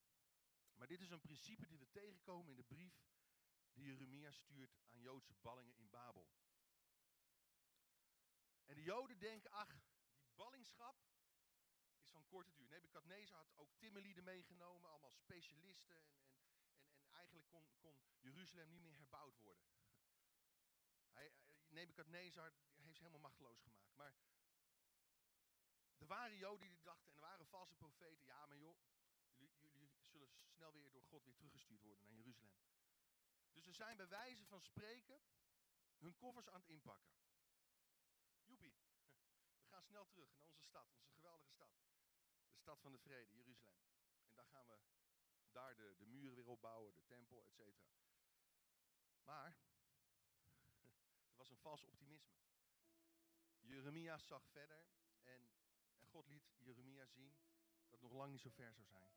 Maar 0.75 0.89
dit 0.89 1.01
is 1.01 1.11
een 1.11 1.21
principe 1.21 1.67
die 1.67 1.79
we 1.79 1.91
tegenkomen 1.91 2.51
in 2.51 2.57
de 2.57 2.65
brief 2.65 2.95
die 3.75 3.85
Jeremia 3.85 4.31
stuurt 4.31 4.77
aan 4.89 5.01
Joodse 5.01 5.35
ballingen 5.35 5.77
in 5.77 5.91
Babel. 5.91 6.29
En 8.65 8.75
de 8.75 8.83
Joden 8.83 9.19
denken, 9.19 9.51
ach, 9.51 9.83
die 10.21 10.33
ballingschap 10.35 10.97
is 11.99 12.11
van 12.11 12.27
korte 12.27 12.55
duur. 12.55 12.69
Nebukadnezar 12.69 13.39
had 13.39 13.57
ook 13.57 13.75
timmerlieden 13.77 14.25
meegenomen, 14.25 14.91
allemaal 14.91 15.11
specialisten. 15.11 15.97
En, 15.97 16.09
en, 16.09 16.35
en, 16.35 16.99
en 16.99 17.11
eigenlijk 17.11 17.47
kon, 17.47 17.69
kon 17.79 17.99
Jeruzalem 18.21 18.71
niet 18.71 18.83
meer 18.83 18.97
herbouwd 18.97 19.39
worden. 19.39 19.67
Hij, 21.11 21.33
heeft 21.71 21.95
ze 21.95 23.03
helemaal 23.03 23.21
machteloos 23.21 23.61
gemaakt. 23.61 23.95
Maar 23.95 24.15
er 25.97 26.07
waren 26.07 26.37
Joden 26.37 26.69
die 26.69 26.83
dachten, 26.83 27.11
en 27.11 27.17
er 27.17 27.23
waren 27.23 27.47
valse 27.47 27.75
profeten, 27.75 28.27
ja 28.27 28.47
maar 28.47 28.59
joh, 28.59 28.79
jullie, 29.37 29.73
jullie 29.73 29.91
zullen 30.01 30.29
snel 30.47 30.73
weer 30.73 30.93
door 30.93 31.03
God 31.03 31.25
weer 31.25 31.35
teruggestuurd 31.35 31.83
worden 31.83 32.05
naar 32.05 32.15
Jeruzalem. 32.15 32.57
Dus 33.55 33.65
ze 33.65 33.73
zijn 33.73 33.97
bij 33.97 34.09
wijze 34.09 34.47
van 34.47 34.61
spreken 34.61 35.23
hun 35.99 36.17
koffers 36.17 36.49
aan 36.49 36.61
het 36.61 36.69
inpakken. 36.69 37.13
Joepie, 38.45 38.75
we 39.63 39.67
gaan 39.67 39.83
snel 39.83 40.07
terug 40.07 40.35
naar 40.37 40.47
onze 40.47 40.63
stad, 40.63 40.93
onze 40.93 41.13
geweldige 41.13 41.51
stad. 41.51 41.71
De 42.51 42.59
stad 42.59 42.81
van 42.81 42.93
de 42.93 42.99
vrede, 42.99 43.35
Jeruzalem. 43.35 43.87
En 44.27 44.37
daar 44.37 44.47
gaan 44.47 44.67
we 44.67 44.79
daar 45.53 45.77
de, 45.77 45.95
de 45.97 46.07
muren 46.07 46.35
weer 46.35 46.49
opbouwen, 46.49 46.95
de 46.95 47.05
tempel, 47.05 47.45
et 47.45 47.53
cetera. 47.53 47.93
Maar 49.23 49.57
er 51.31 51.37
was 51.37 51.51
een 51.51 51.57
vals 51.57 51.85
optimisme. 51.85 52.35
Jeremia 53.61 54.19
zag 54.19 54.47
verder 54.47 54.87
en, 55.23 55.51
en 55.99 56.07
God 56.07 56.27
liet 56.27 56.53
Jeremia 56.59 57.07
zien 57.07 57.37
dat 57.83 58.01
het 58.01 58.01
nog 58.01 58.13
lang 58.13 58.31
niet 58.31 58.41
zo 58.41 58.51
ver 58.51 58.75
zou 58.75 58.87
zijn. 58.87 59.13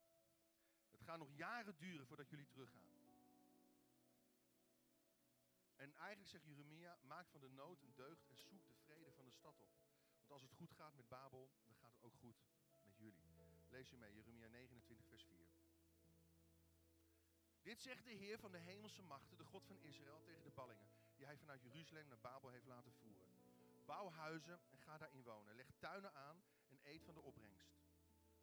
Het 0.91 1.02
gaat 1.02 1.17
nog 1.17 1.32
jaren 1.32 1.78
duren 1.78 2.08
voordat 2.08 2.30
jullie 2.30 2.47
teruggaan. 2.47 3.07
En 5.77 5.93
eigenlijk 5.95 6.29
zegt 6.29 6.45
Jeremia, 6.45 6.97
maak 7.01 7.27
van 7.29 7.41
de 7.41 7.49
nood 7.49 7.81
een 7.81 7.95
deugd 7.95 8.25
en 8.25 8.37
zoek 8.37 8.67
de 8.67 8.73
vrede 8.73 9.11
van 9.11 9.25
de 9.25 9.31
stad 9.31 9.59
op. 9.59 9.71
Want 10.17 10.31
als 10.31 10.41
het 10.41 10.51
goed 10.51 10.71
gaat 10.71 10.95
met 10.95 11.07
Babel, 11.07 11.51
dan 11.65 11.75
gaat 11.75 11.91
het 11.91 12.03
ook 12.03 12.15
goed 12.15 12.45
met 12.83 12.97
jullie. 12.97 13.25
Lees 13.69 13.91
u 13.91 13.97
mee, 13.97 14.13
Jeremia 14.13 14.47
29, 14.47 15.07
vers 15.07 15.23
4. 15.23 15.47
Dit 17.61 17.81
zegt 17.81 18.03
de 18.03 18.11
Heer 18.11 18.39
van 18.39 18.51
de 18.51 18.57
hemelse 18.57 19.01
machten, 19.01 19.37
de 19.37 19.43
God 19.43 19.65
van 19.65 19.79
Israël, 19.79 20.21
tegen 20.23 20.43
de 20.43 20.51
ballingen, 20.51 20.89
die 21.15 21.25
hij 21.25 21.37
vanuit 21.37 21.61
Jeruzalem 21.61 22.07
naar 22.07 22.19
Babel 22.19 22.49
heeft 22.49 22.65
laten 22.65 22.93
voeren. 22.93 23.27
Bouw 23.85 24.09
huizen 24.09 24.59
en 24.69 24.79
ga 24.79 24.97
daarin 24.97 25.23
wonen. 25.23 25.55
Leg 25.55 25.71
tuinen 25.77 26.13
aan 26.13 26.43
en 26.67 26.79
eet 26.83 27.03
van 27.03 27.13
de 27.13 27.21
opbrengst. 27.21 27.75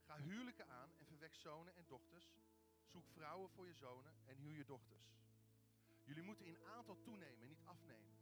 Ga 0.01 0.21
huwelijken 0.21 0.69
aan 0.69 0.95
en 0.99 1.07
verwek 1.07 1.35
zonen 1.35 1.75
en 1.75 1.87
dochters. 1.87 2.35
Zoek 2.85 3.07
vrouwen 3.07 3.51
voor 3.51 3.67
je 3.67 3.75
zonen 3.75 4.15
en 4.25 4.37
huw 4.37 4.53
je 4.53 4.65
dochters. 4.65 5.15
Jullie 6.05 6.23
moeten 6.23 6.47
in 6.47 6.59
aantal 6.65 7.01
toenemen, 7.01 7.49
niet 7.49 7.63
afnemen. 7.65 8.15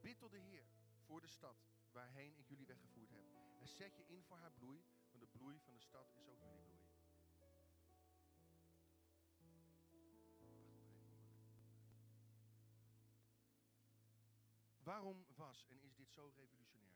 Bid 0.00 0.18
tot 0.18 0.30
de 0.30 0.38
Heer 0.38 0.66
voor 1.06 1.20
de 1.20 1.26
stad 1.26 1.56
waarheen 1.92 2.36
ik 2.38 2.48
jullie 2.48 2.66
weggevoerd 2.66 3.10
heb. 3.10 3.24
En 3.60 3.68
zet 3.68 3.96
je 3.96 4.06
in 4.06 4.22
voor 4.22 4.36
haar 4.36 4.52
bloei, 4.52 4.84
want 5.10 5.20
de 5.20 5.38
bloei 5.38 5.60
van 5.60 5.74
de 5.74 5.80
stad 5.80 6.12
is 6.16 6.28
ook 6.28 6.40
jullie 6.40 6.60
bloei. 6.60 6.80
Waarom 14.82 15.26
was 15.34 15.66
en 15.68 15.82
is 15.82 15.94
dit 15.94 16.10
zo 16.10 16.32
revolutionair? 16.36 16.91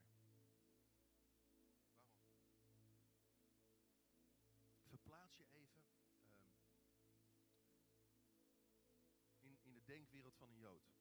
Denkwereld 9.87 10.37
van 10.37 10.51
een 10.51 10.59
Jood. 10.59 10.95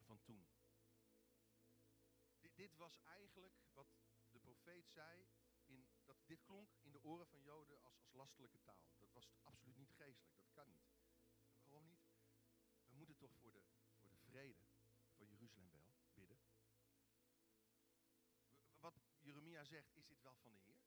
Van 0.00 0.22
toen. 0.22 0.46
Dit, 2.54 2.76
was 2.76 2.98
eigenlijk 3.04 3.56
wat 3.72 3.86
de 4.30 4.38
profeet 4.38 4.90
zei. 4.90 5.26
In, 5.66 5.86
dat, 6.04 6.16
dit 6.26 6.42
klonk 6.42 6.70
in 6.80 6.92
de 6.92 7.02
oren 7.02 7.26
van 7.26 7.42
Joden 7.42 7.82
als, 7.82 7.98
als 7.98 8.12
lastelijke 8.12 8.62
taal. 8.62 8.92
Dat 8.98 9.12
was 9.12 9.30
absoluut 9.42 9.76
niet 9.76 9.92
geestelijk. 9.92 10.38
Dat 10.38 10.52
kan 10.52 10.68
niet. 10.68 10.90
Waarom 11.62 11.86
niet? 11.86 12.10
We 12.88 12.94
moeten 12.94 13.16
toch 13.16 13.34
voor 13.36 13.52
de, 13.52 13.62
voor 13.98 14.10
de 14.10 14.18
vrede 14.18 14.66
van 15.16 15.26
Jeruzalem 15.26 15.70
wel 15.70 15.84
bidden. 16.12 16.38
Wat 18.78 19.00
Jeremia 19.18 19.64
zegt, 19.64 19.96
is 19.96 20.06
dit 20.06 20.22
wel 20.22 20.36
van 20.36 20.52
de 20.52 20.58
Heer? 20.58 20.82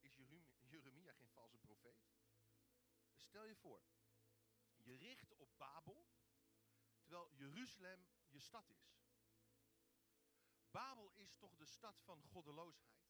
Is 0.00 0.16
Jeremia 0.60 1.12
geen 1.12 1.30
valse 1.30 1.58
profeet? 1.58 2.06
Stel 3.16 3.44
je 3.44 3.56
voor, 3.56 3.82
je 4.84 4.96
richt 4.96 5.34
op 5.34 5.58
Babel, 5.58 6.06
terwijl 7.00 7.30
Jeruzalem 7.32 8.06
je 8.28 8.40
stad 8.40 8.70
is. 8.70 8.94
Babel 10.70 11.10
is 11.12 11.36
toch 11.36 11.56
de 11.56 11.66
stad 11.66 12.00
van 12.00 12.22
goddeloosheid. 12.22 13.04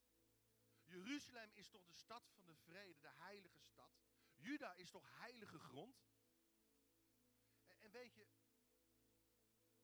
Jeruzalem 0.85 1.51
is 1.53 1.69
toch 1.69 1.85
de 1.85 1.93
stad 1.93 2.29
van 2.29 2.47
de 2.47 2.55
vrede, 2.55 3.01
de 3.01 3.13
heilige 3.13 3.61
stad. 3.61 3.91
Juda 4.35 4.75
is 4.75 4.91
toch 4.91 5.19
heilige 5.19 5.59
grond. 5.59 6.05
En, 7.67 7.81
en 7.81 7.91
weet 7.91 8.15
je, 8.15 8.29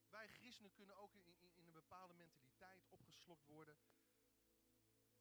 wij 0.09 0.29
christenen 0.29 0.73
kunnen 0.73 0.97
ook 0.97 1.15
in, 1.15 1.27
in, 1.27 1.55
in 1.55 1.67
een 1.67 1.73
bepaalde 1.73 2.15
mentaliteit 2.15 2.87
opgeslokt 2.89 3.47
worden. 3.47 3.79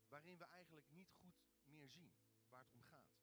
waarin 0.07 0.37
we 0.37 0.45
eigenlijk 0.45 0.89
niet 0.89 1.11
goed 1.11 1.41
meer 1.63 1.89
zien 1.89 2.13
waar 2.47 2.63
het 2.63 2.73
om 2.73 2.83
gaat. 2.83 3.18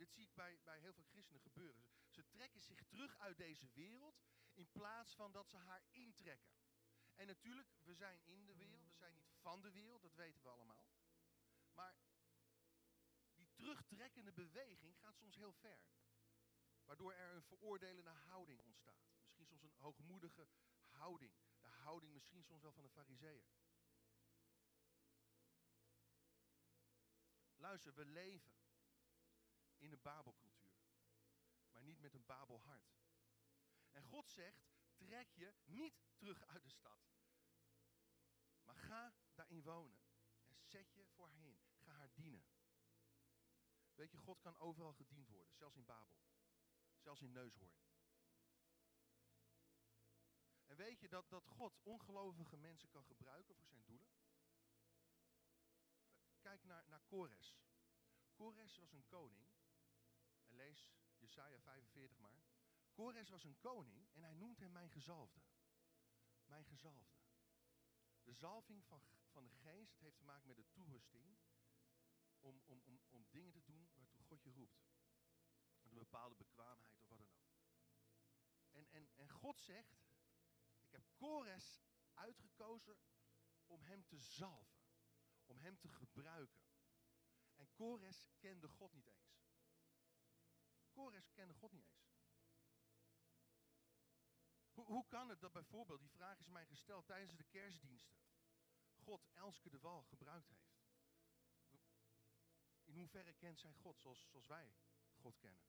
Dit 0.00 0.12
zie 0.12 0.24
ik 0.24 0.34
bij, 0.34 0.60
bij 0.62 0.78
heel 0.78 0.92
veel 0.92 1.04
christenen 1.04 1.40
gebeuren. 1.40 1.84
Ze, 2.08 2.26
trekken 2.28 2.60
zich 2.60 2.84
terug 2.84 3.18
uit 3.18 3.36
deze 3.36 3.68
wereld 3.72 4.22
in 4.52 4.70
plaats 4.70 5.14
van 5.14 5.32
dat 5.32 5.48
ze 5.48 5.56
haar 5.56 5.82
intrekken. 5.90 6.52
En 7.14 7.26
natuurlijk, 7.26 7.68
we 7.82 7.94
zijn 7.94 8.20
in 8.24 8.46
de 8.46 8.56
wereld, 8.56 8.88
we 8.88 8.96
zijn 8.96 9.14
niet 9.14 9.32
van 9.40 9.60
de 9.60 9.70
wereld, 9.70 10.02
dat 10.02 10.14
weten 10.14 10.42
we 10.42 10.48
allemaal. 10.48 10.88
Maar 11.72 11.96
die 13.34 13.50
terugtrekkende 13.52 14.32
beweging 14.32 14.98
gaat 14.98 15.16
soms 15.16 15.36
heel 15.36 15.52
ver. 15.52 15.80
Waardoor 16.84 17.12
er 17.12 17.34
een 17.34 17.42
veroordelende 17.42 18.10
houding 18.10 18.60
ontstaat. 18.60 19.10
Misschien 19.22 19.46
soms 19.46 19.62
een 19.62 19.74
hoogmoedige 19.78 20.48
houding. 20.88 21.32
De 21.60 21.68
houding 21.68 22.12
misschien 22.12 22.44
soms 22.44 22.62
wel 22.62 22.72
van 22.72 22.82
de 22.82 22.90
fariseeër. 22.90 23.50
Luister, 27.56 27.94
we 27.94 28.04
leven 28.04 28.59
in 29.80 29.92
een 29.92 30.02
Babelcultuur. 30.02 30.82
Maar 31.70 31.82
niet 31.82 32.00
met 32.00 32.14
een 32.14 32.26
Babelhart. 32.26 32.98
En 33.90 34.02
God 34.02 34.28
zegt, 34.28 34.68
trek 34.94 35.32
je 35.32 35.54
niet 35.64 35.94
terug 36.16 36.44
uit 36.44 36.62
de 36.62 36.70
stad. 36.70 37.10
Maar 38.64 38.76
ga 38.76 39.14
daarin 39.34 39.62
wonen. 39.62 40.00
En 40.46 40.56
zet 40.58 40.92
je 40.92 41.06
voor 41.06 41.28
haar 41.28 41.44
in. 41.44 41.60
Ga 41.76 41.92
haar 41.92 42.12
dienen. 42.14 42.44
Weet 43.94 44.10
je, 44.10 44.18
God 44.18 44.40
kan 44.40 44.58
overal 44.58 44.92
gediend 44.92 45.28
worden. 45.28 45.54
Zelfs 45.54 45.76
in 45.76 45.84
Babel. 45.84 46.20
Zelfs 46.98 47.22
in 47.22 47.32
Neushoorn. 47.32 47.78
En 50.66 50.76
weet 50.76 51.00
je 51.00 51.08
dat, 51.08 51.30
dat 51.30 51.46
God 51.46 51.78
ongelovige 51.82 52.56
mensen 52.56 52.88
kan 52.88 53.04
gebruiken 53.04 53.54
voor 53.54 53.66
zijn 53.66 53.84
doelen? 53.84 54.08
Kijk 56.40 56.64
naar, 56.64 56.84
naar 56.88 57.02
Kores. 57.06 57.58
Kores 58.34 58.76
was 58.76 58.92
een 58.92 59.06
koning. 59.06 59.48
Lees 60.60 60.92
Jesaja 61.18 61.58
45 61.58 62.18
maar. 62.18 62.42
Kores 62.92 63.28
was 63.28 63.44
een 63.44 63.58
koning 63.58 64.08
en 64.12 64.22
hij 64.22 64.34
noemt 64.34 64.58
hem 64.58 64.72
mijn 64.72 64.90
gezalfde. 64.90 65.40
Mijn 66.44 66.64
gezalfde. 66.64 67.18
De 68.22 68.32
zalving 68.32 68.84
van, 68.84 69.02
van 69.28 69.44
de 69.44 69.50
geest, 69.50 69.92
het 69.92 70.00
heeft 70.00 70.16
te 70.16 70.24
maken 70.24 70.48
met 70.48 70.56
de 70.56 70.70
toerusting. 70.70 71.38
Om, 72.38 72.62
om, 72.66 72.82
om, 72.84 73.00
om 73.10 73.26
dingen 73.30 73.52
te 73.52 73.62
doen 73.64 73.90
waartoe 73.94 74.22
God 74.22 74.42
je 74.42 74.50
roept. 74.50 74.88
Een 75.82 75.94
bepaalde 75.94 76.34
bekwaamheid 76.34 76.98
of 76.98 77.08
wat 77.08 77.18
dan 77.18 77.38
ook. 77.38 77.58
En, 78.70 78.90
en, 78.90 79.08
en 79.14 79.28
God 79.28 79.58
zegt, 79.58 80.02
ik 80.80 80.92
heb 80.92 81.04
Kores 81.14 81.82
uitgekozen 82.14 82.98
om 83.66 83.82
hem 83.82 84.06
te 84.06 84.18
zalven. 84.18 84.80
Om 85.46 85.58
hem 85.58 85.78
te 85.78 85.88
gebruiken. 85.88 86.62
En 87.54 87.72
Kores 87.72 88.30
kende 88.38 88.68
God 88.68 88.92
niet 88.92 89.06
eens. 89.06 89.29
Kores 91.00 91.32
kende 91.32 91.54
God 91.54 91.72
niet 91.72 91.86
eens. 91.86 92.18
Hoe, 94.72 94.86
hoe 94.86 95.06
kan 95.08 95.28
het 95.28 95.40
dat 95.40 95.52
bijvoorbeeld, 95.52 96.00
die 96.00 96.10
vraag 96.10 96.38
is 96.38 96.48
mij 96.48 96.66
gesteld 96.66 97.06
tijdens 97.06 97.36
de 97.36 97.44
kerstdiensten, 97.44 98.16
God 98.94 99.28
Elske 99.32 99.70
de 99.70 99.78
Wal 99.78 100.02
gebruikt 100.02 100.48
heeft? 100.48 100.78
Ik 102.84 102.94
hoeverre 102.94 103.32
kent 103.32 103.58
zij 103.58 103.72
God 103.72 104.00
zoals, 104.00 104.28
zoals 104.28 104.46
wij 104.46 104.74
God 105.14 105.38
kennen. 105.38 105.62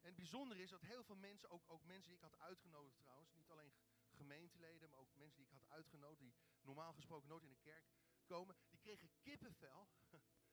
En 0.00 0.06
het 0.06 0.16
bijzondere 0.16 0.62
is 0.62 0.70
dat 0.70 0.82
heel 0.82 1.04
veel 1.04 1.16
mensen, 1.16 1.50
ook, 1.50 1.70
ook 1.70 1.84
mensen 1.84 2.08
die 2.08 2.16
ik 2.16 2.30
had 2.30 2.38
uitgenodigd 2.38 2.98
trouwens, 2.98 3.32
niet 3.32 3.50
alleen 3.50 3.74
gemeenteleden, 4.10 4.90
maar 4.90 4.98
ook 4.98 5.14
mensen 5.14 5.36
die 5.36 5.46
ik 5.46 5.52
had 5.52 5.68
uitgenodigd, 5.68 6.20
die 6.20 6.34
normaal 6.60 6.92
gesproken 6.92 7.28
nooit 7.28 7.42
in 7.42 7.48
de 7.48 7.56
kerk 7.56 7.86
komen, 8.24 8.56
die 8.68 8.78
kregen 8.78 9.10
kippenvel 9.20 9.88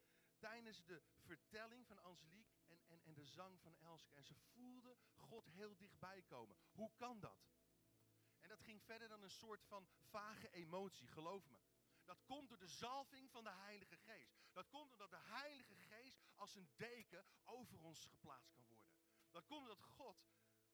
tijdens 0.42 0.84
de 0.84 1.02
vertelling 1.18 1.88
van 1.88 2.04
Angelique 2.04 2.54
en, 2.68 2.82
en, 2.88 3.02
en 3.04 3.14
de 3.14 3.26
zang 3.26 3.62
van 3.62 3.76
Elske. 3.78 4.14
En 4.14 4.24
ze 4.24 4.36
voelden 4.36 4.98
God 5.16 5.46
heel 5.46 5.78
dichtbij 5.78 6.22
komen. 6.22 6.58
Hoe 6.72 6.92
kan 6.96 7.20
dat? 7.20 7.52
En 8.40 8.50
dat 8.50 8.62
ging 8.62 8.84
verder 8.84 9.08
dan 9.08 9.22
een 9.22 9.32
soort 9.32 9.64
van 9.64 9.88
vage 9.98 10.50
emotie, 10.50 11.08
geloof 11.08 11.50
me. 11.50 11.60
Dat 12.04 12.24
komt 12.26 12.50
door 12.50 12.58
de 12.58 12.68
zalving 12.68 13.32
van 13.32 13.44
de 13.44 13.50
Heilige 13.50 13.98
Geest. 13.98 14.34
Dat 14.52 14.70
komt 14.70 14.92
omdat 14.92 15.10
de 15.10 15.20
Heilige 15.22 15.76
Geest 15.76 16.20
als 16.36 16.56
een 16.56 16.70
deken 16.76 17.26
over 17.44 17.80
ons 17.80 18.06
geplaatst 18.06 18.54
kan 18.54 18.68
worden. 18.68 18.92
Dat 19.32 19.46
komt 19.46 19.62
omdat 19.62 19.84
God 19.84 20.18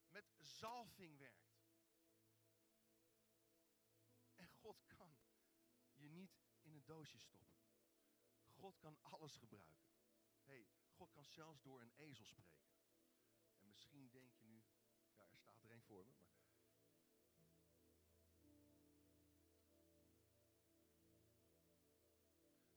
met 0.08 0.34
zalving 0.38 1.18
werkt. 1.18 1.58
En 4.36 4.48
God 4.48 4.86
kan 4.88 5.18
je 5.94 6.10
niet 6.10 6.40
in 6.62 6.74
een 6.74 6.86
doosje 6.86 7.18
stoppen. 7.18 7.57
God 8.58 8.78
kan 8.80 8.98
alles 9.02 9.38
gebruiken. 9.38 9.88
hey, 10.44 10.68
God 10.96 11.12
kan 11.12 11.26
zelfs 11.26 11.62
door 11.62 11.82
een 11.82 11.94
ezel 11.96 12.26
spreken. 12.26 12.68
En 13.60 13.70
misschien 13.70 14.10
denk 14.10 14.34
je 14.34 14.46
nu, 14.46 14.66
ja, 15.16 15.30
er 15.32 15.38
staat 15.38 15.64
er 15.64 15.70
één 15.70 15.84
voor 15.84 16.06
me, 16.06 16.14
maar 16.14 16.36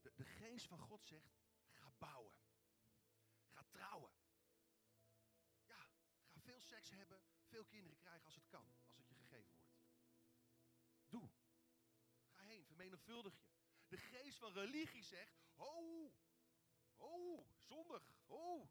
De, 0.01 0.13
de 0.15 0.25
geest 0.25 0.67
van 0.67 0.79
God 0.79 1.03
zegt, 1.03 1.39
ga 1.69 1.91
bouwen. 1.97 2.37
Ga 3.47 3.63
trouwen. 3.63 4.11
Ja, 5.65 5.89
ga 6.29 6.39
veel 6.39 6.61
seks 6.61 6.89
hebben, 6.89 7.23
veel 7.43 7.65
kinderen 7.65 7.97
krijgen 7.97 8.25
als 8.25 8.35
het 8.35 8.47
kan, 8.47 8.73
als 8.87 8.97
het 8.97 9.07
je 9.07 9.15
gegeven 9.15 9.53
wordt. 9.53 9.71
Doe. 11.09 11.29
Ga 12.29 12.43
heen, 12.43 12.65
vermenigvuldig 12.65 13.33
je. 13.33 13.60
De 13.91 13.97
geest 13.97 14.37
van 14.37 14.53
religie 14.53 15.03
zegt, 15.03 15.35
ho, 15.55 16.11
ho, 16.95 17.45
zondig, 17.57 18.03
kom, 18.25 18.69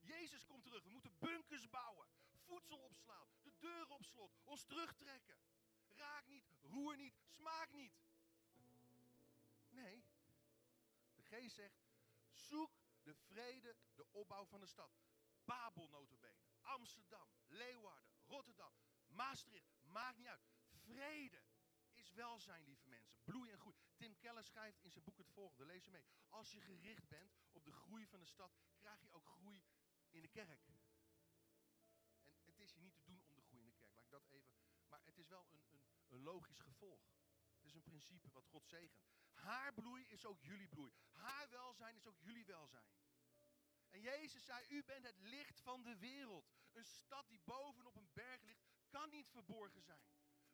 Jezus 0.00 0.44
komt 0.44 0.62
terug. 0.62 0.82
We 0.82 0.90
moeten 0.90 1.18
bunkers 1.18 1.70
bouwen, 1.70 2.08
voedsel 2.44 2.78
opslaan, 2.78 3.28
de 3.42 3.52
deuren 3.58 3.90
op 3.90 4.04
slot, 4.04 4.32
ons 4.44 4.64
terugtrekken. 4.64 5.38
Raak 5.88 6.26
niet, 6.26 6.44
roer 6.62 6.96
niet, 6.96 7.14
smaak 7.26 7.72
niet. 7.72 7.92
Nee, 9.68 10.04
geest 11.16 11.54
zegt, 11.54 11.82
zoek 12.32 12.70
de 13.02 13.14
vrede, 13.14 13.76
de 13.94 14.06
opbouw 14.12 14.44
van 14.44 14.60
de 14.60 14.66
stad. 14.66 14.90
Babel 15.44 15.88
notabene, 15.88 16.42
Amsterdam, 16.60 17.28
Leeuwarden, 17.46 18.12
Rotterdam, 18.26 18.72
Maastricht, 19.06 19.72
maakt 19.82 20.16
niet 20.16 20.26
uit. 20.26 20.46
Vrede 20.68 21.42
is 21.92 22.12
welzijn, 22.12 22.64
lieve 22.64 22.88
mensen. 22.88 23.18
Bloei 23.24 23.50
en 23.50 23.58
groei. 23.58 23.83
Tim 24.04 24.18
Keller 24.18 24.44
schrijft 24.44 24.82
in 24.82 24.90
zijn 24.90 25.04
boek 25.04 25.18
het 25.18 25.30
volgende, 25.30 25.64
lees 25.64 25.84
je 25.84 25.90
mee. 25.90 26.06
Als 26.28 26.52
je 26.52 26.60
gericht 26.60 27.08
bent 27.08 27.32
op 27.52 27.64
de 27.64 27.72
groei 27.72 28.06
van 28.06 28.20
de 28.20 28.26
stad, 28.26 28.58
krijg 28.76 29.00
je 29.00 29.10
ook 29.10 29.26
groei 29.26 29.64
in 30.10 30.22
de 30.22 30.28
kerk. 30.28 30.66
En 32.38 32.46
het 32.46 32.60
is 32.60 32.72
hier 32.72 32.82
niet 32.82 32.94
te 32.94 33.04
doen 33.04 33.22
om 33.26 33.34
de 33.34 33.42
groei 33.42 33.62
in 33.62 33.68
de 33.68 33.74
kerk, 33.74 33.94
laat 33.94 34.04
ik 34.04 34.10
dat 34.10 34.26
even. 34.26 34.56
Maar 34.88 35.00
het 35.04 35.18
is 35.18 35.28
wel 35.28 35.46
een, 35.50 35.64
een, 35.70 35.82
een 36.08 36.22
logisch 36.22 36.58
gevolg. 36.58 37.00
Het 37.54 37.64
is 37.64 37.74
een 37.74 37.82
principe 37.82 38.30
wat 38.30 38.46
God 38.46 38.66
zegent. 38.66 39.02
Haar 39.32 39.74
bloei 39.74 40.06
is 40.08 40.24
ook 40.24 40.40
jullie 40.40 40.68
bloei. 40.68 40.92
Haar 41.10 41.50
welzijn 41.50 41.96
is 41.96 42.06
ook 42.06 42.18
jullie 42.18 42.44
welzijn. 42.44 42.92
En 43.90 44.00
Jezus 44.00 44.44
zei, 44.44 44.66
u 44.68 44.84
bent 44.84 45.04
het 45.04 45.18
licht 45.18 45.60
van 45.60 45.82
de 45.82 45.96
wereld. 45.96 46.52
Een 46.72 46.84
stad 46.84 47.28
die 47.28 47.40
bovenop 47.44 47.96
een 47.96 48.10
berg 48.12 48.42
ligt, 48.42 48.64
kan 48.88 49.10
niet 49.10 49.28
verborgen 49.28 49.82
zijn. 49.82 50.06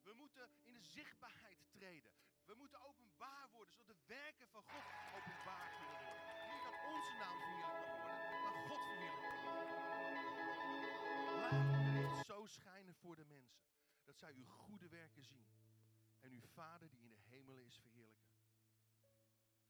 We 0.02 0.12
moeten 0.12 0.50
in 0.62 0.72
de 0.72 0.82
zichtbaarheid 0.82 1.70
treden. 1.70 2.14
We 2.50 2.56
moeten 2.56 2.80
openbaar 2.80 3.50
worden, 3.50 3.74
zodat 3.74 3.96
de 3.96 4.06
werken 4.06 4.48
van 4.48 4.62
God 4.62 4.84
openbaar 5.16 5.70
kunnen 5.78 6.00
worden. 6.04 6.24
Niet 6.52 6.62
dat 6.62 6.76
onze 6.92 7.12
naam 7.12 7.38
verheerlijk 7.38 7.86
kan 7.86 8.00
worden, 8.00 8.42
maar 8.42 8.68
God 8.68 8.80
verheerlijk 8.90 9.32
kan 9.32 9.54
worden. 9.54 9.78
Laat 11.40 11.52
uw 11.52 11.92
licht 12.00 12.26
zo 12.26 12.46
schijnen 12.46 12.94
voor 12.94 13.16
de 13.16 13.24
mensen, 13.24 13.62
dat 14.04 14.18
zij 14.18 14.34
uw 14.34 14.46
goede 14.46 14.88
werken 14.88 15.24
zien. 15.24 15.46
En 16.20 16.32
uw 16.32 16.40
Vader 16.40 16.90
die 16.90 17.00
in 17.00 17.10
de 17.10 17.20
hemelen 17.28 17.64
is 17.64 17.78
verheerlijken. 17.78 18.30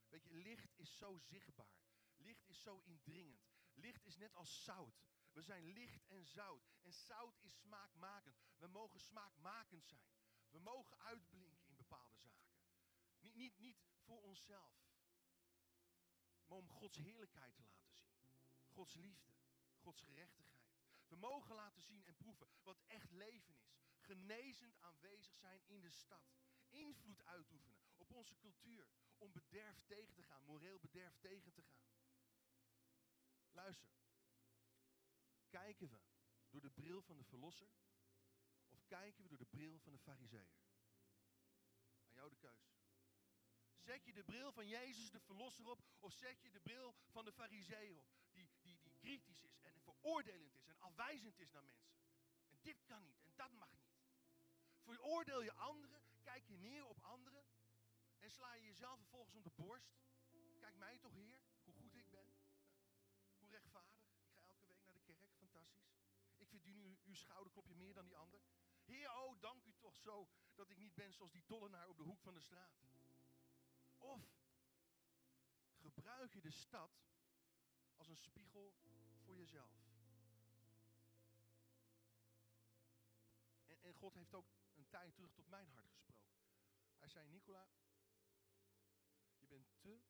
Weet 0.09 0.23
je, 0.23 0.33
licht 0.33 0.77
is 0.77 0.97
zo 0.97 1.17
zichtbaar. 1.17 1.79
Licht 2.15 2.47
is 2.47 2.61
zo 2.61 2.79
indringend. 2.79 3.49
Licht 3.73 4.05
is 4.05 4.15
net 4.15 4.35
als 4.35 4.63
zout. 4.63 5.03
We 5.31 5.41
zijn 5.41 5.63
licht 5.63 6.07
en 6.07 6.25
zout. 6.25 6.69
En 6.81 6.93
zout 6.93 7.39
is 7.39 7.59
smaakmakend. 7.59 8.35
We 8.57 8.67
mogen 8.67 8.99
smaakmakend 8.99 9.85
zijn. 9.85 10.09
We 10.49 10.59
mogen 10.59 10.97
uitblinken. 10.97 11.50
Niet, 13.41 13.59
niet, 13.59 13.83
voor 13.99 14.21
onszelf. 14.21 14.73
Maar 16.45 16.57
om 16.57 16.69
Gods 16.69 16.97
heerlijkheid 16.97 17.55
te 17.55 17.63
laten 17.63 17.93
zien. 17.93 18.13
Gods 18.67 18.93
liefde. 18.95 19.33
Gods 19.77 20.01
gerechtigheid. 20.01 20.69
We 21.07 21.15
mogen 21.15 21.55
laten 21.55 21.81
zien 21.81 22.05
en 22.05 22.15
proeven 22.15 22.47
wat 22.63 22.81
echt 22.87 23.11
leven 23.11 23.55
is. 23.55 23.73
Genezend 23.97 24.77
aanwezig 24.79 25.35
zijn 25.35 25.61
in 25.65 25.81
de 25.81 25.89
stad. 25.89 26.33
Invloed 26.69 27.23
uitoefenen 27.23 27.79
op 27.97 28.11
onze 28.11 28.37
cultuur, 28.37 28.87
om 29.17 29.31
bederf 29.31 29.81
tegen 29.85 30.13
te 30.13 30.23
gaan, 30.23 30.43
moreel 30.43 30.79
bederf 30.79 31.17
tegen 31.19 31.53
te 31.53 31.61
gaan. 31.61 31.85
Luister. 33.51 33.91
Kijken 35.49 35.89
we 35.89 36.01
door 36.49 36.61
de 36.61 36.71
bril 36.71 37.01
van 37.01 37.17
de 37.17 37.23
verlosser 37.23 37.69
of 38.69 38.85
kijken 38.85 39.23
we 39.23 39.29
door 39.29 39.37
de 39.37 39.45
bril 39.45 39.79
van 39.79 39.91
de 39.91 39.99
fariseer? 39.99 40.51
Aan 42.03 42.13
jou 42.13 42.29
de 42.29 42.37
keus. 42.37 42.70
Zet 43.81 44.05
je 44.05 44.13
de 44.13 44.23
bril 44.23 44.51
van 44.51 44.67
Jezus 44.67 45.11
de 45.11 45.19
verlosser 45.19 45.67
op 45.67 45.79
of 45.99 46.13
zet 46.13 46.41
je 46.41 46.49
de 46.49 46.59
bril 46.59 46.95
van 47.09 47.25
de 47.25 47.31
fariseer 47.31 47.97
op? 47.97 48.05
Die, 48.31 48.49
die, 48.61 48.79
die 48.81 48.93
kritisch 48.97 49.43
is 49.43 49.61
en 49.61 49.81
veroordelend 49.81 50.55
is 50.55 50.67
en 50.67 50.79
afwijzend 50.79 51.39
is 51.39 51.51
naar 51.51 51.63
mensen. 51.63 51.95
En 52.49 52.57
dit 52.61 52.83
kan 52.85 53.03
niet 53.03 53.21
en 53.23 53.33
dat 53.35 53.51
mag 53.51 53.71
niet. 53.71 53.99
Veroordeel 54.81 55.41
je 55.41 55.53
anderen, 55.53 56.01
kijk 56.21 56.45
je 56.47 56.57
neer 56.57 56.85
op 56.85 56.99
anderen 57.01 57.45
en 58.19 58.31
sla 58.31 58.53
je 58.53 58.65
jezelf 58.65 58.99
vervolgens 58.99 59.35
om 59.35 59.43
de 59.43 59.51
borst. 59.55 59.99
Kijk 60.59 60.75
mij 60.75 60.97
toch, 60.97 61.13
Heer, 61.13 61.39
hoe 61.63 61.73
goed 61.73 61.95
ik 61.95 62.09
ben. 62.09 62.33
Hoe 63.39 63.49
rechtvaardig. 63.49 64.01
Ik 64.19 64.43
ga 64.43 64.47
elke 64.47 64.67
week 64.67 64.83
naar 64.83 64.93
de 64.93 65.01
kerk, 65.01 65.31
fantastisch. 65.37 65.95
Ik 66.37 66.47
verdien 66.47 66.83
u, 66.83 66.99
uw 67.03 67.15
schouderklopje 67.15 67.75
meer 67.75 67.93
dan 67.93 68.05
die 68.05 68.17
ander. 68.17 68.41
Heer, 68.83 69.11
oh, 69.11 69.41
dank 69.41 69.65
u 69.65 69.73
toch 69.79 69.95
zo 69.95 70.29
dat 70.55 70.69
ik 70.69 70.77
niet 70.77 70.95
ben 70.95 71.13
zoals 71.13 71.31
die 71.31 71.45
tollenaar 71.45 71.87
op 71.87 71.97
de 71.97 72.03
hoek 72.03 72.21
van 72.21 72.33
de 72.33 72.39
straat. 72.39 72.90
Of 74.01 74.21
gebruik 75.77 76.33
je 76.33 76.41
de 76.41 76.51
stad 76.51 76.91
als 77.95 78.07
een 78.07 78.17
spiegel 78.17 78.75
voor 79.23 79.37
jezelf. 79.37 79.89
En, 83.65 83.81
en 83.81 83.93
God 83.93 84.13
heeft 84.13 84.33
ook 84.33 84.51
een 84.75 84.89
tijd 84.89 85.13
terug 85.13 85.33
tot 85.33 85.47
mijn 85.47 85.67
hart 85.67 85.91
gesproken. 85.91 86.49
Hij 86.97 87.09
zei, 87.09 87.27
Nicola, 87.27 87.69
bent 89.51 89.79
te 89.79 90.01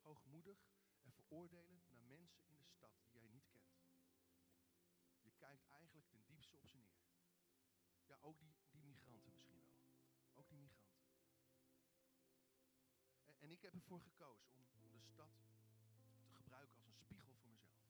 hoogmoedig 0.00 0.58
en 1.00 1.12
veroordelend 1.12 1.90
naar 1.90 2.02
mensen 2.02 2.44
in 2.46 2.56
de 2.56 2.64
stad 2.64 2.92
die 3.02 3.12
jij 3.12 3.28
niet 3.28 3.48
kent. 3.48 3.80
Je 5.20 5.32
kijkt 5.36 5.66
eigenlijk 5.66 6.08
ten 6.08 6.24
diepste 6.26 6.56
op 6.56 6.66
ze 6.66 6.76
neer. 6.76 7.02
Ja, 8.04 8.18
ook 8.20 8.40
die, 8.40 8.49
ik 13.60 13.66
heb 13.66 13.74
ervoor 13.74 14.00
gekozen 14.00 14.50
om, 14.80 14.92
de 14.92 15.00
stad 15.00 15.30
te 16.22 16.34
gebruiken 16.34 16.76
als 16.76 16.86
een 16.86 16.94
spiegel 16.94 17.34
voor 17.34 17.50
mezelf. 17.50 17.84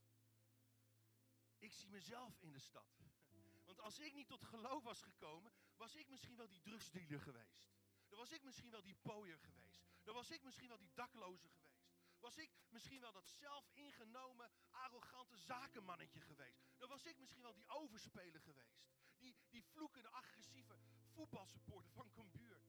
Ik 1.59 1.72
zie 1.72 1.88
mezelf 1.88 2.40
in 2.40 2.52
de 2.52 2.59
stad. 2.59 2.98
Want 3.66 3.80
als 3.80 3.98
ik 3.98 4.14
niet 4.14 4.28
tot 4.28 4.44
geloof 4.44 4.83
was 4.83 5.02
gekomen, 5.02 5.52
was 5.76 5.94
ik 5.94 6.09
misschien 6.09 6.37
wel 6.37 6.48
die 6.48 6.61
drugsdealer 6.61 7.20
geweest. 7.20 7.68
Dan 8.09 8.18
was 8.18 8.33
ik 8.33 8.42
misschien 8.42 8.70
wel 8.70 8.83
die 8.83 8.94
pooier 8.94 9.38
geweest. 9.38 9.85
Dan 10.02 10.14
was 10.14 10.30
ik 10.30 10.42
misschien 10.42 10.68
wel 10.68 10.78
die 10.78 10.92
dakloze 10.94 11.48
geweest. 11.48 11.88
Was 12.18 12.37
ik 12.37 12.50
misschien 12.68 13.00
wel 13.00 13.12
dat 13.12 13.28
zelfingenomen, 13.28 14.50
arrogante 14.70 15.37
zakenmannetje 15.37 16.20
geweest. 16.20 16.62
Dan 16.78 16.88
was 16.88 17.04
ik 17.04 17.18
misschien 17.18 17.42
wel 17.42 17.54
die 17.54 17.68
overspeler 17.68 18.40
geweest. 18.40 18.83
Die, 19.16 19.37
die 19.48 19.64
vloekende, 19.64 20.09
agressieve 20.09 20.78
voetbalsupporter 21.06 21.92
van 21.92 22.11
Cambuur. 22.12 22.61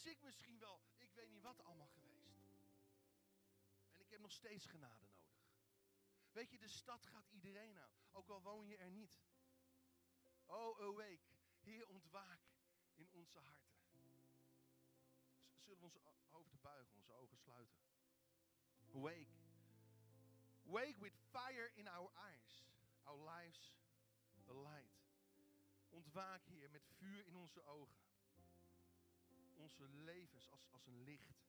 Was 0.00 0.12
ik 0.12 0.22
misschien 0.22 0.58
wel, 0.58 0.82
ik 0.96 1.12
weet 1.12 1.28
niet 1.28 1.42
wat 1.42 1.64
allemaal 1.64 1.88
geweest. 1.88 2.38
En 3.92 4.00
ik 4.00 4.10
heb 4.10 4.20
nog 4.20 4.32
steeds 4.32 4.66
genade 4.66 5.06
nodig. 5.06 5.44
Weet 6.32 6.50
je, 6.50 6.58
de 6.58 6.68
stad 6.68 7.06
gaat 7.06 7.28
iedereen 7.28 7.78
aan. 7.78 7.94
Ook 8.10 8.28
al 8.28 8.42
woon 8.42 8.66
je 8.66 8.76
er 8.76 8.90
niet. 8.90 9.20
Oh, 10.46 10.80
awake. 10.80 11.20
Heer, 11.58 11.88
ontwaak 11.88 12.40
in 12.94 13.10
onze 13.10 13.38
harten. 13.38 13.74
Zullen 15.58 15.78
we 15.78 15.84
onze 15.84 16.00
hoofden 16.28 16.60
buigen, 16.60 16.94
onze 16.94 17.12
ogen 17.12 17.38
sluiten? 17.38 17.80
Wake. 18.92 19.38
Wake 20.62 20.96
with 20.98 21.16
fire 21.16 21.72
in 21.74 21.88
our 21.88 22.12
eyes. 22.14 22.64
Our 23.02 23.30
lives, 23.30 23.78
the 24.44 24.54
light. 24.54 25.02
Ontwaak, 25.88 26.44
Heer, 26.44 26.70
met 26.70 26.86
vuur 26.86 27.26
in 27.26 27.36
onze 27.36 27.62
ogen. 27.62 28.09
Onze 29.60 29.88
levens 29.88 30.50
als, 30.50 30.68
als 30.70 30.86
een 30.86 31.02
licht. 31.02 31.40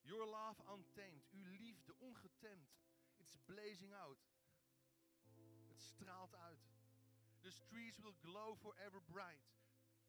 Your 0.00 0.26
love 0.26 0.62
untamed. 0.72 1.28
Uw 1.30 1.44
liefde 1.44 1.98
ongetemd. 1.98 2.74
It's 3.16 3.36
blazing 3.44 3.94
out. 3.94 4.18
Het 5.68 5.82
straalt 5.82 6.34
uit. 6.34 6.60
The 7.40 7.50
streets 7.50 7.98
will 7.98 8.14
glow 8.20 8.56
forever 8.56 9.02
bright. 9.02 9.52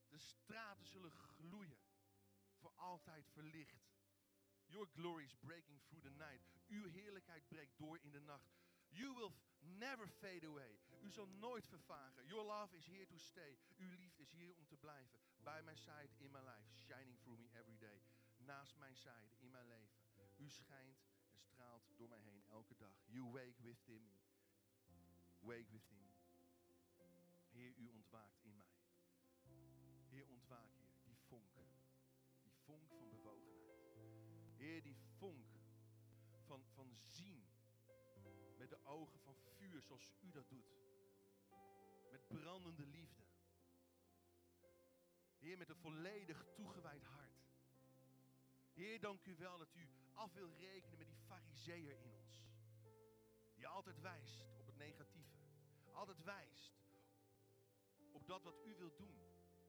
De 0.08 0.18
straten 0.18 0.86
zullen 0.86 1.12
gloeien. 1.12 1.78
Voor 2.56 2.74
altijd 2.76 3.30
verlicht. 3.30 3.92
Your 4.66 4.88
glory 4.88 5.24
is 5.24 5.36
breaking 5.36 5.82
through 5.82 6.04
the 6.04 6.10
night. 6.10 6.48
Uw 6.68 6.86
heerlijkheid 6.86 7.48
breekt 7.48 7.78
door 7.78 8.00
in 8.02 8.12
de 8.12 8.20
nacht. 8.20 8.52
You 8.90 9.14
will 9.14 9.32
never 9.60 10.08
fade 10.08 10.48
away. 10.48 10.80
U 11.02 11.12
zal 11.12 11.28
nooit 11.28 11.68
vervagen. 11.68 12.26
Your 12.26 12.46
love 12.46 12.76
is 12.76 12.86
here 12.86 13.06
to 13.06 13.18
stay. 13.18 13.60
Uw 13.78 13.90
liefde 13.90 14.22
is 14.22 14.32
hier 14.32 14.56
om 14.56 14.68
te 14.68 14.78
blijven. 14.78 15.20
By 15.44 15.60
my 15.66 15.76
side 15.76 16.08
in 16.24 16.32
my 16.32 16.40
life, 16.40 16.64
shining 16.88 17.18
through 17.24 17.38
me 17.38 17.50
every 17.60 17.78
day. 17.78 18.00
Naast 18.38 18.76
mijn 18.76 18.96
zijde 18.96 19.36
in 19.40 19.52
mijn 19.52 19.68
leven. 19.68 20.04
U 20.38 20.50
schijnt 20.50 21.04
en 21.32 21.40
straalt 21.40 21.92
door 21.98 22.10
mij 22.10 22.20
heen 22.20 22.44
elke 22.50 22.76
dag. 22.76 22.96
You 23.06 23.32
wake 23.32 23.62
within 23.62 24.06
me. 24.06 24.18
Wake 25.40 25.72
within 25.72 26.04
me. 26.04 26.12
Heer, 27.52 27.74
u 27.76 27.88
ontwaakt 27.88 28.40
in 28.42 28.56
mij. 28.56 28.76
Heer, 30.10 30.28
ontwaak 30.28 30.72
hier. 30.74 30.94
Die 31.04 31.16
vonk. 31.16 31.56
Die 32.44 32.54
vonk 32.66 32.90
van 32.90 33.10
bewogenheid. 33.10 33.76
Heer, 34.56 34.84
die 34.84 34.98
vonk 35.18 35.48
van, 36.46 36.66
van 36.74 36.96
zien. 36.96 37.48
Met 38.58 38.70
de 38.70 38.84
ogen 38.84 39.20
van 39.20 39.36
vuur 39.36 39.82
zoals 39.82 40.12
u 40.20 40.32
dat 40.32 40.50
doet. 40.50 40.74
Met 42.12 42.28
brandende 42.28 42.86
liefde. 42.86 43.23
Met 45.58 45.70
een 45.70 45.76
volledig 45.76 46.46
toegewijd 46.56 47.04
hart. 47.04 47.44
Heer, 48.74 49.00
dank 49.00 49.26
u 49.26 49.36
wel 49.36 49.58
dat 49.58 49.76
u 49.76 49.90
af 50.14 50.34
wil 50.34 50.50
rekenen 50.58 50.98
met 50.98 51.08
die 51.08 51.18
fariseer 51.18 52.00
in 52.00 52.12
ons. 52.12 52.44
Die 53.54 53.68
altijd 53.68 54.00
wijst 54.00 54.44
op 54.58 54.66
het 54.66 54.78
negatieve. 54.78 55.38
Altijd 55.92 56.24
wijst 56.24 56.74
op 58.12 58.28
dat 58.28 58.44
wat 58.44 58.66
u 58.66 58.76
wilt 58.76 58.98
doen. 58.98 59.18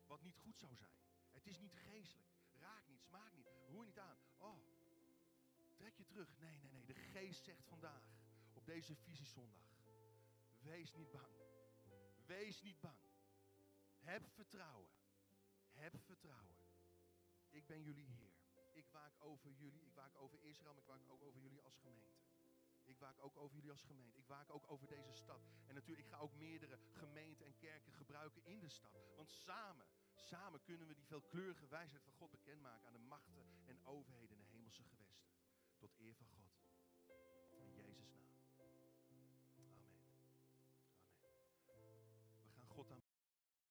Wat 0.06 0.22
niet 0.22 0.38
goed 0.38 0.58
zou 0.58 0.76
zijn. 0.76 0.98
Het 1.32 1.46
is 1.46 1.58
niet 1.58 1.74
geestelijk. 1.74 2.28
Raak 2.52 2.88
niet, 2.88 3.02
smaak 3.02 3.34
niet, 3.34 3.48
roer 3.66 3.84
niet 3.84 3.98
aan. 3.98 4.18
Oh, 4.38 4.58
trek 5.76 5.96
je 5.96 6.04
terug. 6.04 6.38
Nee, 6.38 6.58
nee, 6.58 6.70
nee. 6.70 6.84
De 6.84 6.94
geest 6.94 7.44
zegt 7.44 7.66
vandaag, 7.66 8.02
op 8.52 8.66
deze 8.66 8.96
visiezondag. 8.96 9.62
Wees 10.60 10.92
niet 10.92 11.10
bang. 11.10 11.32
Wees 12.26 12.62
niet 12.62 12.80
bang. 12.80 12.98
Heb 13.98 14.28
vertrouwen. 14.28 14.88
Heb 15.74 16.00
vertrouwen. 16.04 16.56
Ik 17.50 17.66
ben 17.66 17.82
jullie 17.82 18.06
Heer. 18.06 18.32
Ik 18.72 18.86
waak 18.90 19.14
over 19.18 19.50
jullie. 19.50 19.82
Ik 19.84 19.94
waak 19.94 20.16
over 20.16 20.38
Israël, 20.42 20.72
maar 20.72 20.82
ik 20.82 20.88
waak 20.88 21.08
ook 21.08 21.22
over 21.22 21.40
jullie 21.40 21.60
als 21.60 21.78
gemeente. 21.78 22.24
Ik 22.84 22.98
waak 22.98 23.20
ook 23.20 23.36
over 23.36 23.54
jullie 23.54 23.70
als 23.70 23.82
gemeente. 23.82 24.18
Ik 24.18 24.26
waak 24.26 24.50
ook 24.50 24.70
over 24.70 24.88
deze 24.88 25.12
stad. 25.12 25.40
En 25.66 25.74
natuurlijk, 25.74 26.06
ik 26.06 26.12
ga 26.12 26.18
ook 26.18 26.34
meerdere 26.34 26.78
gemeenten 26.92 27.46
en 27.46 27.56
kerken 27.56 27.92
gebruiken 27.92 28.44
in 28.44 28.60
de 28.60 28.68
stad. 28.68 29.14
Want 29.16 29.30
samen, 29.30 29.86
samen 30.14 30.62
kunnen 30.62 30.86
we 30.86 30.94
die 30.94 31.06
veelkleurige 31.06 31.66
wijsheid 31.66 32.02
van 32.02 32.12
God 32.12 32.30
bekendmaken 32.30 32.86
aan 32.86 32.92
de 32.92 32.98
machten 32.98 33.46
en 33.66 33.84
overheden 33.84 34.30
in 34.30 34.38
de 34.38 34.50
hemelse 34.50 34.82
gewesten. 34.82 35.24
Tot 35.78 35.94
eer 35.98 36.14
van 36.14 36.26
God. 36.26 36.33